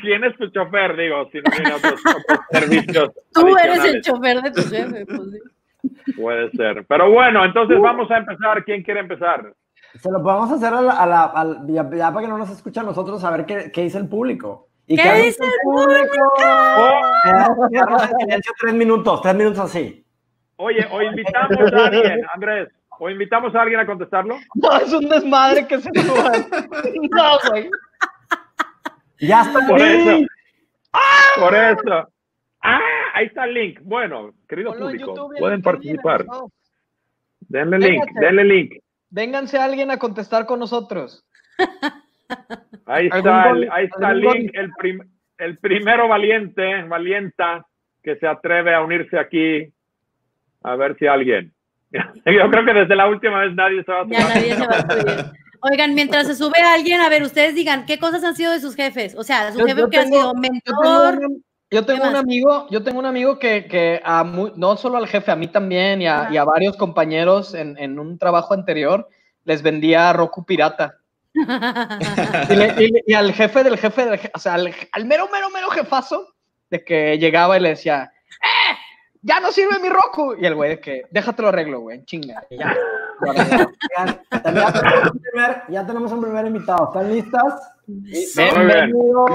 [0.00, 0.96] ¿Quién es tu chofer?
[0.96, 3.10] Digo, si no tiene otros, otros servicios.
[3.34, 5.04] Tú eres el chofer de tu jefe.
[5.06, 6.12] Pues, sí.
[6.16, 6.84] Puede ser.
[6.88, 8.64] Pero bueno, entonces vamos a empezar.
[8.64, 9.52] ¿Quién quiere empezar?
[9.98, 12.50] Se lo podemos hacer a la, a la- al- ya, ya para que no nos
[12.50, 14.68] escuche a nosotros, a ver qué, qué dice el público.
[14.86, 16.32] ¿Y ¿Qué hace dice el público?
[16.78, 20.04] Oh, en silencio tres minutos, tres minutos así.
[20.56, 22.68] oye, o invitamos a alguien, Andrés.
[23.02, 24.38] O invitamos a alguien a contestarlo.
[24.54, 26.46] No, es un desmadre que se suban.
[27.10, 27.70] No, güey.
[29.20, 29.66] Ya está.
[29.66, 30.00] Por ahí.
[30.00, 30.26] eso.
[31.40, 32.08] Por eso.
[32.62, 32.80] Ah,
[33.14, 33.80] ahí está el link.
[33.82, 36.24] Bueno, querido Ponlo público, YouTube pueden participar.
[36.24, 36.46] viene.
[37.48, 38.20] Denle link, Véngase.
[38.26, 38.72] denle link.
[39.08, 41.24] Vénganse alguien a contestar con nosotros.
[42.86, 47.66] Ahí ¿Algún está, el, ahí está el link, el, prim- el primero valiente, valienta,
[48.02, 49.72] que se atreve a unirse aquí.
[50.62, 51.54] A ver si alguien.
[52.26, 54.74] Yo creo que desde la última vez nadie se va a Ya nadie se va
[54.76, 55.24] a subir.
[55.62, 58.74] Oigan, mientras se sube alguien, a ver, ustedes digan, ¿qué cosas han sido de sus
[58.76, 59.14] jefes?
[59.16, 61.18] O sea, su Yo- jefe yo que ha tengo- sido Yo tengo, mentor.
[61.26, 64.24] un, yo tengo ¿Qué un amigo, yo tengo un amigo que, que a
[64.56, 67.98] no solo al jefe, a mí también y a, y a varios compañeros en, en
[67.98, 69.06] un trabajo anterior
[69.44, 70.96] les vendía Roku pirata.
[71.34, 75.04] Y, le- y le- y al jefe del jefe del jefe, o sea, al, al
[75.04, 76.26] mero, mero, mero jefazo,
[76.70, 78.10] de que llegaba y le decía.
[79.22, 80.34] ¡Ya no sirve mi Roku!
[80.38, 82.42] Y el güey de que, déjate lo arreglo, güey, chinga.
[82.50, 82.74] ya.
[85.68, 86.86] Ya, tenemos un primer, invitado.
[86.86, 87.74] ¿Están listas?
[87.86, 89.26] ¡Bienvenido!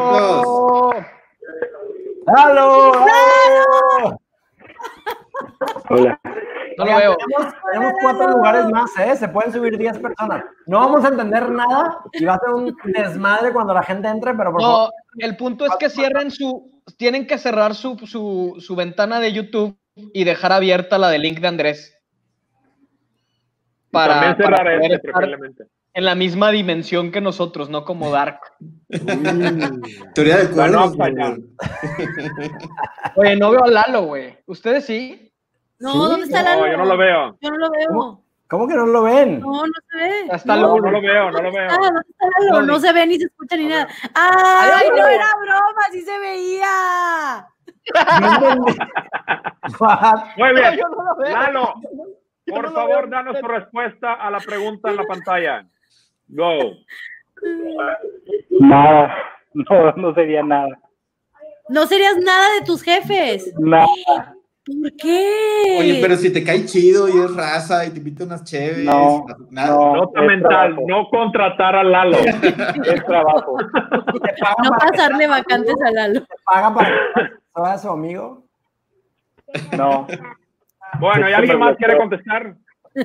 [2.28, 2.92] ¡Halo!
[2.98, 4.20] ¡Halo!
[5.90, 6.20] Hola.
[6.78, 7.16] No lo veo.
[7.18, 9.16] Tenemos, tenemos cuatro lugares más, ¿eh?
[9.16, 10.44] Se pueden subir 10 personas.
[10.68, 14.34] No vamos a entender nada y va a ser un desmadre cuando la gente entre,
[14.34, 14.92] pero por No, favor.
[15.20, 19.78] el punto es que cierren su, tienen que cerrar su, su, su ventana de YouTube
[19.96, 21.98] y dejar abierta la de link de Andrés.
[23.92, 25.30] Para, También para cerrar poder este, estar
[25.96, 28.40] en la misma dimensión que nosotros, no como Dark.
[30.14, 31.14] Teoría de güey.
[33.16, 34.38] Oye, no veo a Lalo, güey.
[34.46, 35.34] ¿Ustedes sí?
[35.80, 36.68] No, Sí, ¿dónde está No, Lalo?
[36.72, 37.38] yo no lo veo.
[37.42, 37.88] Yo no lo veo.
[37.90, 38.26] ¿Cómo?
[38.48, 39.40] ¿Cómo que no lo ven?
[39.40, 40.22] No, no se ve.
[40.32, 41.68] Está No, no lo veo, no lo veo.
[41.70, 42.62] Ah, ¿dónde está Lalo?
[42.66, 43.88] No se ve ni se escucha ni nada.
[44.14, 45.82] ¡Ay, no era broma!
[45.92, 47.48] ¡Sí se veía!
[48.22, 48.66] No?
[50.38, 50.76] Muy No, bien.
[50.80, 51.34] yo no lo veo.
[51.34, 51.74] Lalo,
[52.46, 53.10] Yo por no lo favor, veo.
[53.10, 55.66] danos tu respuesta a la pregunta en la pantalla.
[56.28, 56.74] Go.
[58.60, 59.16] Nada,
[59.54, 60.80] no, no sería nada.
[61.70, 63.52] No serías nada de tus jefes.
[63.58, 64.35] Nada,
[64.66, 65.78] ¿Por qué?
[65.80, 68.84] Oye, pero si te cae chido y es raza y te invita unas chéves.
[68.84, 69.68] No, nada.
[69.70, 69.96] no.
[69.98, 72.18] Nota mental, trabajo, no contratar a Lalo.
[72.86, 73.58] Es trabajo.
[74.24, 76.22] ¿Te pagan No pasarle vacantes a Lalo.
[76.22, 78.44] te pagan para que sea su amigo?
[79.78, 80.08] No.
[81.00, 82.56] Bueno, ¿y alguien más quiere contestar?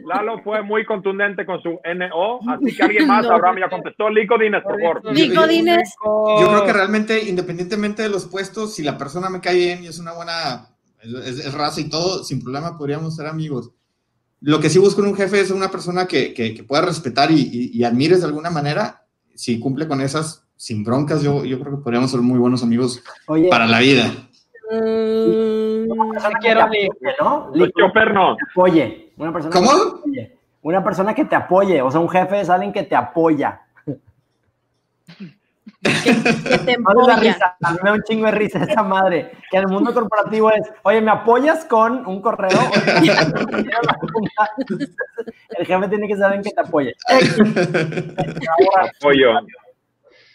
[0.06, 3.32] Lalo fue muy contundente con su NO, así que alguien más, No.
[3.34, 4.08] Abraham ya contestó.
[4.08, 5.12] Lico Dines, por favor.
[5.12, 5.94] Nico Dines.
[6.04, 9.88] Yo creo que realmente, independientemente de los puestos, si la persona me cae bien y
[9.88, 10.68] es una buena,
[11.02, 13.70] es, es- es raza y todo, sin problema podríamos ser amigos.
[14.40, 17.30] Lo que sí busco en un jefe es una persona que, que, que pueda respetar
[17.30, 19.04] y, y- y admires de alguna manera.
[19.34, 23.02] Si cumple con esas, sin broncas, yo, yo creo que podríamos ser muy buenos amigos
[23.26, 24.06] Oye, para la vida.
[24.70, 27.52] Mm, una persona que quiero te ni- apoye, ¿no?
[27.78, 28.36] Chofer no.
[28.50, 29.12] apoye.
[29.16, 29.68] Una persona ¿Cómo?
[29.70, 30.36] Que te apoye.
[30.62, 31.82] Una persona que te apoye.
[31.82, 33.60] O sea, un jefe es alguien que te apoya.
[35.82, 35.90] Que,
[36.48, 37.16] que te empolla.
[37.16, 39.32] risa, a mí me da un chingo de risa esa madre.
[39.50, 42.58] Que en el mundo corporativo es, oye, ¿me apoyas con un correo?
[45.58, 46.94] el jefe tiene que saber en qué te apoye.
[48.98, 49.30] Apoyo.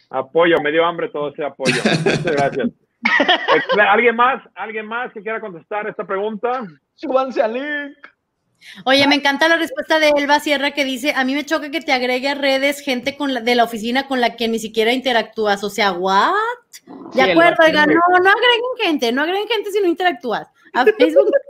[0.10, 1.76] Apoyo, me dio hambre todo ese apoyo.
[2.04, 2.70] Muchas gracias.
[3.06, 4.42] Excel- ¿Alguien más?
[4.56, 6.64] ¿Alguien más que quiera contestar esta pregunta?
[6.96, 7.98] Súbanse al link.
[8.86, 11.82] Oye, me encanta la respuesta de Elba Sierra que dice, a mí me choca que
[11.82, 14.92] te agregue a redes gente con la- de la oficina con la que ni siquiera
[14.92, 15.64] interactúas.
[15.64, 16.32] O sea, ¿what?
[17.14, 17.72] De Sí, acuerdo, sí.
[17.72, 20.48] no, no agreguen gente, no agreguen gente si no interactúas.
[20.74, 21.32] A Facebook,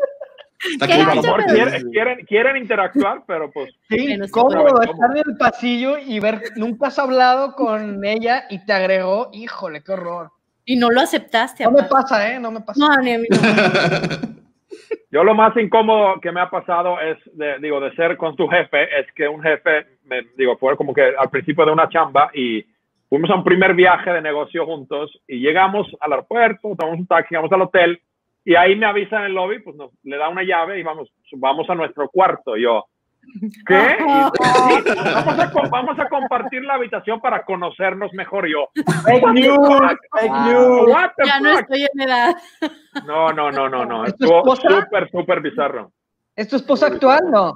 [0.72, 4.26] Está ¿Qué A lo gacho, mejor pero- quieren, quieren, quieren interactuar, pero pues Sí, Bueno,
[4.26, 8.60] sí, cómodo pero- estar en el pasillo y ver, nunca has hablado con ella y
[8.66, 10.32] te agregó, híjole, qué horror.
[10.68, 11.64] y no lo aceptaste.
[11.66, 12.40] No me pasa, ¿eh?
[12.40, 12.80] No me pasa.
[12.80, 13.38] No, ni a mí no.
[15.12, 18.48] yo lo más incómodo que me ha pasado es, de, digo, de ser con tu
[18.48, 22.30] jefe, es que un jefe, me, digo, fue como que al principio de una chamba
[22.34, 22.66] y
[23.10, 27.30] fuimos a un primer viaje de negocio juntos y llegamos al aeropuerto, tomamos un taxi,
[27.32, 28.02] llegamos al hotel
[28.44, 31.12] y ahí me avisa en el lobby, pues nos, le da una llave y vamos,
[31.32, 32.56] vamos a nuestro cuarto.
[32.56, 32.86] Yo,
[33.68, 33.98] ¿qué?
[34.00, 38.48] Y, "Sí, vamos, a, co- vamos a compartir la habitación para conocernos mejor.
[38.48, 38.70] Yo,
[39.04, 39.58] Fake news,
[40.20, 40.92] fake news.
[41.26, 42.36] Ya no estoy en edad.
[43.06, 44.06] No, no, no, no, no.
[44.06, 45.92] ¿Es tu Estuvo súper, súper bizarro.
[46.36, 47.22] ¿Es tu esposa actual?
[47.32, 47.54] No.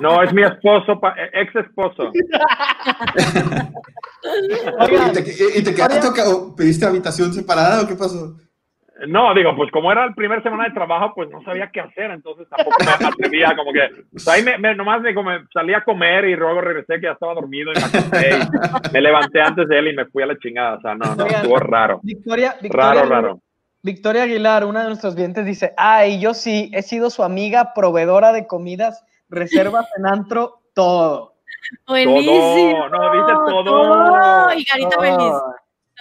[0.00, 2.10] No, es mi esposo, pa- ex esposo.
[4.22, 8.36] ¿Y te, y te quedaste o pediste habitación separada o qué pasó?
[9.08, 12.10] No, digo, pues como era el primer semana de trabajo, pues no sabía qué hacer,
[12.10, 13.80] entonces tampoco me atrevía, como que,
[14.12, 17.12] pues ahí me, me- nomás me, como salí a comer y luego regresé que ya
[17.12, 18.30] estaba dormido y me acosté
[18.88, 21.14] y me levanté antes de él y me fui a la chingada, o sea, no,
[21.14, 23.40] no, estuvo raro, Victoria, Victoria, raro, raro.
[23.82, 28.32] Victoria Aguilar, una de nuestros clientes, dice, ay, yo sí, he sido su amiga proveedora
[28.32, 31.34] de comidas, reservas en antro, todo.
[31.86, 32.88] Buenísimo.
[32.88, 33.64] no, dice todo.
[33.64, 34.52] Todo.
[34.54, 35.00] Y carita Todo.
[35.02, 35.32] feliz.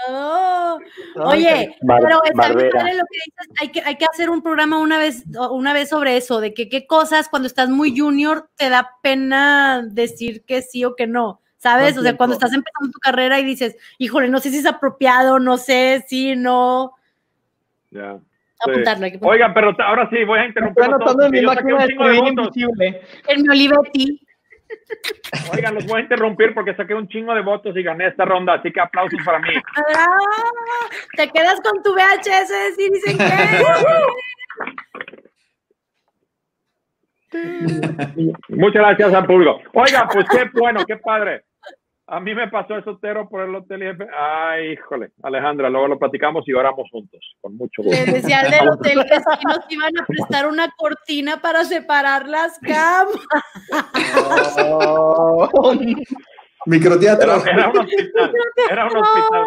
[0.06, 0.80] Todo.
[1.16, 2.80] Oye, Bar- pero está bien Barbera.
[2.80, 3.50] padre lo que dices.
[3.62, 6.70] Hay que, hay que hacer un programa una vez, una vez sobre eso, de que
[6.70, 11.42] qué cosas cuando estás muy junior te da pena decir que sí o que no.
[11.58, 11.98] ¿Sabes?
[11.98, 15.40] O sea, cuando estás empezando tu carrera y dices, híjole, no sé si es apropiado,
[15.40, 16.94] no sé si no.
[17.92, 18.18] Ya.
[18.18, 18.72] Sí.
[18.72, 19.06] Apuntarlo.
[19.06, 19.28] hay que apuntarlo.
[19.46, 20.84] Oiga, pero ahora sí, voy a Estoy interrumpir.
[20.86, 23.02] anotando en mi máquina un de escribir invisible.
[23.28, 24.22] En mi Olivetti.
[25.54, 28.54] Oigan, los voy a interrumpir porque saqué un chingo de votos y gané esta ronda,
[28.54, 29.50] así que aplausos para mí.
[29.96, 30.18] Ah,
[31.16, 33.26] te quedas con tu VHS de dicen que.
[38.50, 39.62] Muchas gracias al público.
[39.74, 41.44] Oiga, pues qué bueno, qué padre.
[42.12, 44.00] A mí me pasó eso, Tero, por el hotel IF.
[44.18, 47.92] Ay, híjole, Alejandra, luego lo platicamos y oramos juntos, con mucho gusto.
[48.04, 52.28] Les decía al del hotel que sí nos iban a prestar una cortina para separar
[52.28, 53.28] las camas.
[56.66, 57.36] Microteatro.
[57.42, 58.34] Era, era un hospital,
[58.72, 59.46] era un hospital.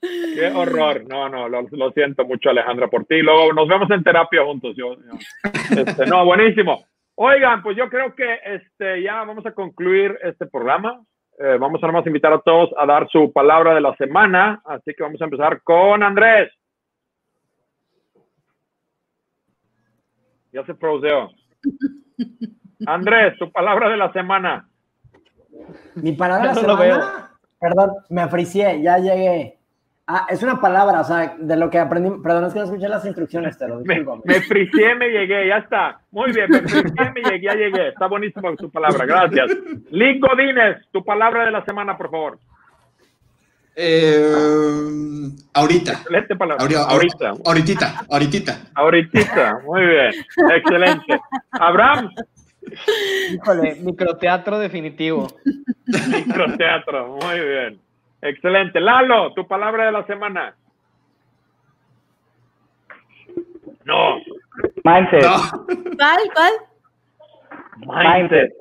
[0.00, 1.04] Qué horror.
[1.08, 3.20] No, no, lo, lo siento mucho, Alejandra, por ti.
[3.20, 4.74] Luego nos vemos en terapia juntos.
[4.76, 6.84] Yo, yo- este, no, buenísimo.
[7.14, 11.00] Oigan, pues yo creo que este, ya vamos a concluir este programa.
[11.38, 14.62] Eh, vamos a nomás invitar a todos a dar su palabra de la semana.
[14.64, 16.52] Así que vamos a empezar con Andrés.
[20.52, 21.30] Ya se proseó.
[22.86, 24.68] Andrés, tu palabra de la semana.
[25.94, 27.30] Mi palabra de lo semana.
[27.58, 29.61] Perdón, me fricié, ya llegué.
[30.14, 32.10] Ah, es una palabra, o sea, de lo que aprendí.
[32.22, 34.22] Perdón, es que no escuché las instrucciones, te lo Me, disculpo.
[34.26, 36.00] me fricié, me llegué, ya está.
[36.10, 37.88] Muy bien, me fricié, me llegué, ya llegué.
[37.88, 39.50] Está buenísimo tu palabra, gracias.
[39.90, 42.38] Lick Godínez, tu palabra de la semana, por favor.
[43.74, 45.92] Eh, ahorita.
[45.92, 46.62] Excelente palabra.
[46.62, 46.82] Ahorita.
[46.90, 47.28] Ahorita.
[47.46, 48.04] Ahorita.
[48.10, 48.58] Ahorita.
[48.74, 49.60] Ahorita.
[49.64, 50.12] Muy bien.
[50.56, 51.20] Excelente.
[51.52, 52.10] Abraham,
[53.32, 55.26] Híjole, microteatro definitivo.
[55.86, 57.18] microteatro.
[57.22, 57.80] Muy bien.
[58.22, 58.80] Excelente.
[58.80, 60.54] Lalo, tu palabra de la semana.
[63.84, 64.16] No.
[64.84, 65.22] Mindset.
[65.24, 65.64] No.
[65.96, 66.20] ¿Cuál?
[66.32, 66.52] ¿Cuál?
[67.76, 68.52] Mindset.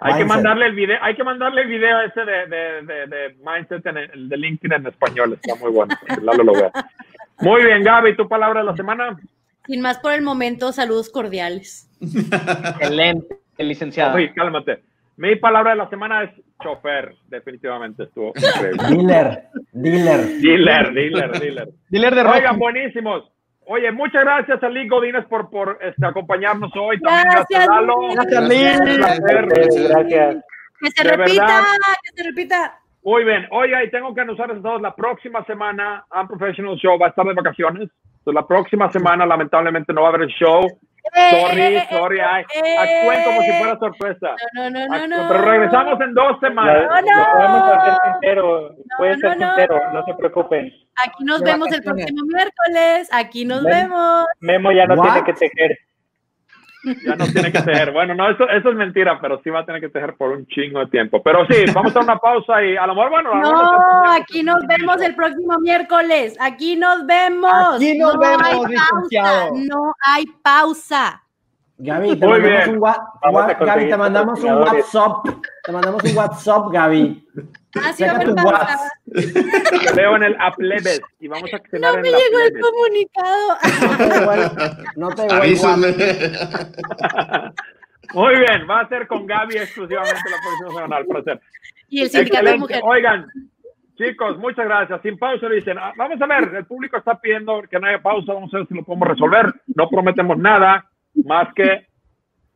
[0.00, 3.36] Hay que mandarle el video, hay que mandarle el video ese de, de, de, de
[3.44, 6.72] Mindset en el, de LinkedIn en español, está muy bueno, Lalo lo vea.
[7.40, 9.16] Muy bien, Gaby, tu palabra de la semana.
[9.66, 11.88] Sin más por el momento, saludos cordiales.
[12.00, 14.14] Excelente, licenciada.
[14.14, 14.82] Oye, cálmate.
[15.16, 16.30] Mi palabra de la semana es
[16.62, 18.78] chofer, definitivamente estuvo increíble.
[18.88, 20.40] Dealer, dealer.
[20.40, 21.68] Dealer, dealer, dealer.
[21.88, 22.36] Dealer de ropa.
[22.36, 23.30] Oigan, buenísimos.
[23.66, 27.00] Oye, muchas gracias a Lick Godínez por, por este, acompañarnos hoy.
[27.00, 27.94] También Gracias, Lalo.
[28.14, 28.80] Gracias.
[28.80, 29.46] Un placer.
[29.46, 29.88] Gracias.
[29.88, 30.44] Gracias.
[30.80, 31.94] Que se De repita, verdad.
[32.02, 32.78] que se repita.
[33.04, 33.46] Muy bien.
[33.50, 37.24] Oiga, y tengo que anunciarles a todos, la próxima semana, Unprofessional Show va a estar
[37.24, 37.88] de vacaciones.
[38.18, 40.66] Entonces, la próxima semana, lamentablemente, no va a haber el show.
[41.12, 42.18] Sorry, Eh, sorry.
[42.20, 44.34] ay, eh, actúen como si fuera sorpresa.
[44.54, 45.28] No, no, no, no.
[45.28, 46.84] Pero regresamos en dos semanas.
[46.88, 47.32] No, no.
[47.32, 49.46] Podemos ser sincero, puede no, ser no.
[49.46, 50.72] sincero, no se preocupen.
[51.06, 53.08] Aquí nos vemos el próximo miércoles.
[53.12, 54.26] Aquí nos vemos.
[54.40, 55.12] Memo ya no What?
[55.12, 55.78] tiene que tejer.
[57.04, 57.92] Ya no tiene que tejer.
[57.92, 60.46] Bueno, no, eso, eso es mentira, pero sí va a tener que tejer por un
[60.46, 61.22] chingo de tiempo.
[61.22, 63.70] Pero sí, vamos a una pausa y a lo mejor, bueno, a lo mejor No,
[63.70, 66.36] tenemos- aquí nos vemos el próximo miércoles.
[66.40, 67.76] Aquí nos vemos.
[67.76, 69.48] Aquí nos no vemos, hay pausa.
[69.54, 71.20] No hay pausa.
[71.76, 72.76] Gaby, te Muy mandamos bien.
[72.76, 74.52] un wa- wa- Gaby, te mandamos un.
[74.54, 75.24] WhatsApp.
[75.64, 77.28] Te mandamos un WhatsApp, Gaby.
[77.76, 78.52] Ah, sí, va a Saca haber tu pausa.
[78.52, 78.80] WhatsApp.
[79.88, 82.60] Te veo en el Aplebes y vamos a cenar No en me la llegó el
[82.60, 83.56] comunicado.
[84.96, 85.88] No te no el Avísame.
[88.14, 91.40] Muy bien, va a ser con Gaby exclusivamente la próxima semana, al parecer.
[91.88, 92.82] Y el sindicato de mujeres.
[92.86, 93.26] Oigan,
[93.96, 95.02] chicos, muchas gracias.
[95.02, 98.32] Sin pausa dicen, ah, vamos a ver, el público está pidiendo que no haya pausa,
[98.32, 99.52] vamos a ver si lo podemos resolver.
[99.74, 101.86] No prometemos nada más que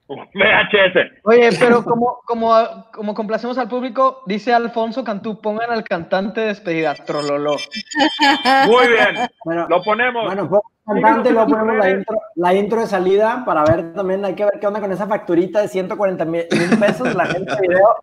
[0.09, 1.21] VHS.
[1.25, 6.47] Oye, pero como, como, como complacemos al público, dice Alfonso Cantú, pongan al cantante de
[6.49, 7.57] despedida, Trololo.
[8.67, 10.25] Muy bien, Bueno, lo ponemos.
[10.25, 14.35] bueno, pongo cantante, luego ponemos la intro, la intro de salida para ver también, hay
[14.35, 16.47] que ver qué onda con esa facturita de 140 mil
[16.81, 17.97] pesos, la gente de video,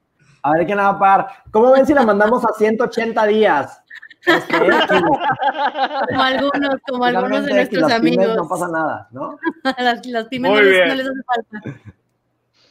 [0.44, 1.28] a ver quién la va a pagar.
[1.50, 3.82] ¿Cómo ven si la mandamos a 180 días?
[4.26, 8.36] Este, Como algunos, como algunos de nuestros las pymes amigos.
[8.38, 9.38] No pasa nada, ¿no?
[9.78, 10.88] las, las pymes no les, bien.
[10.88, 11.80] no les hace falta.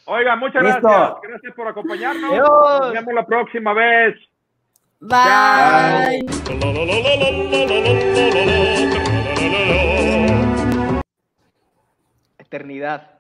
[0.07, 0.80] Oigan, muchas Listo.
[0.82, 1.16] gracias.
[1.22, 2.32] Gracias por acompañarnos.
[2.32, 2.80] Adiós.
[2.80, 4.16] Nos vemos la próxima vez.
[5.00, 6.24] Bye.
[12.38, 13.11] Eternidad.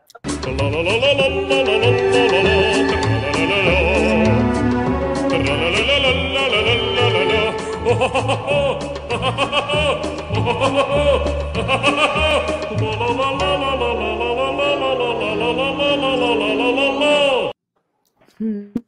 [18.40, 18.83] la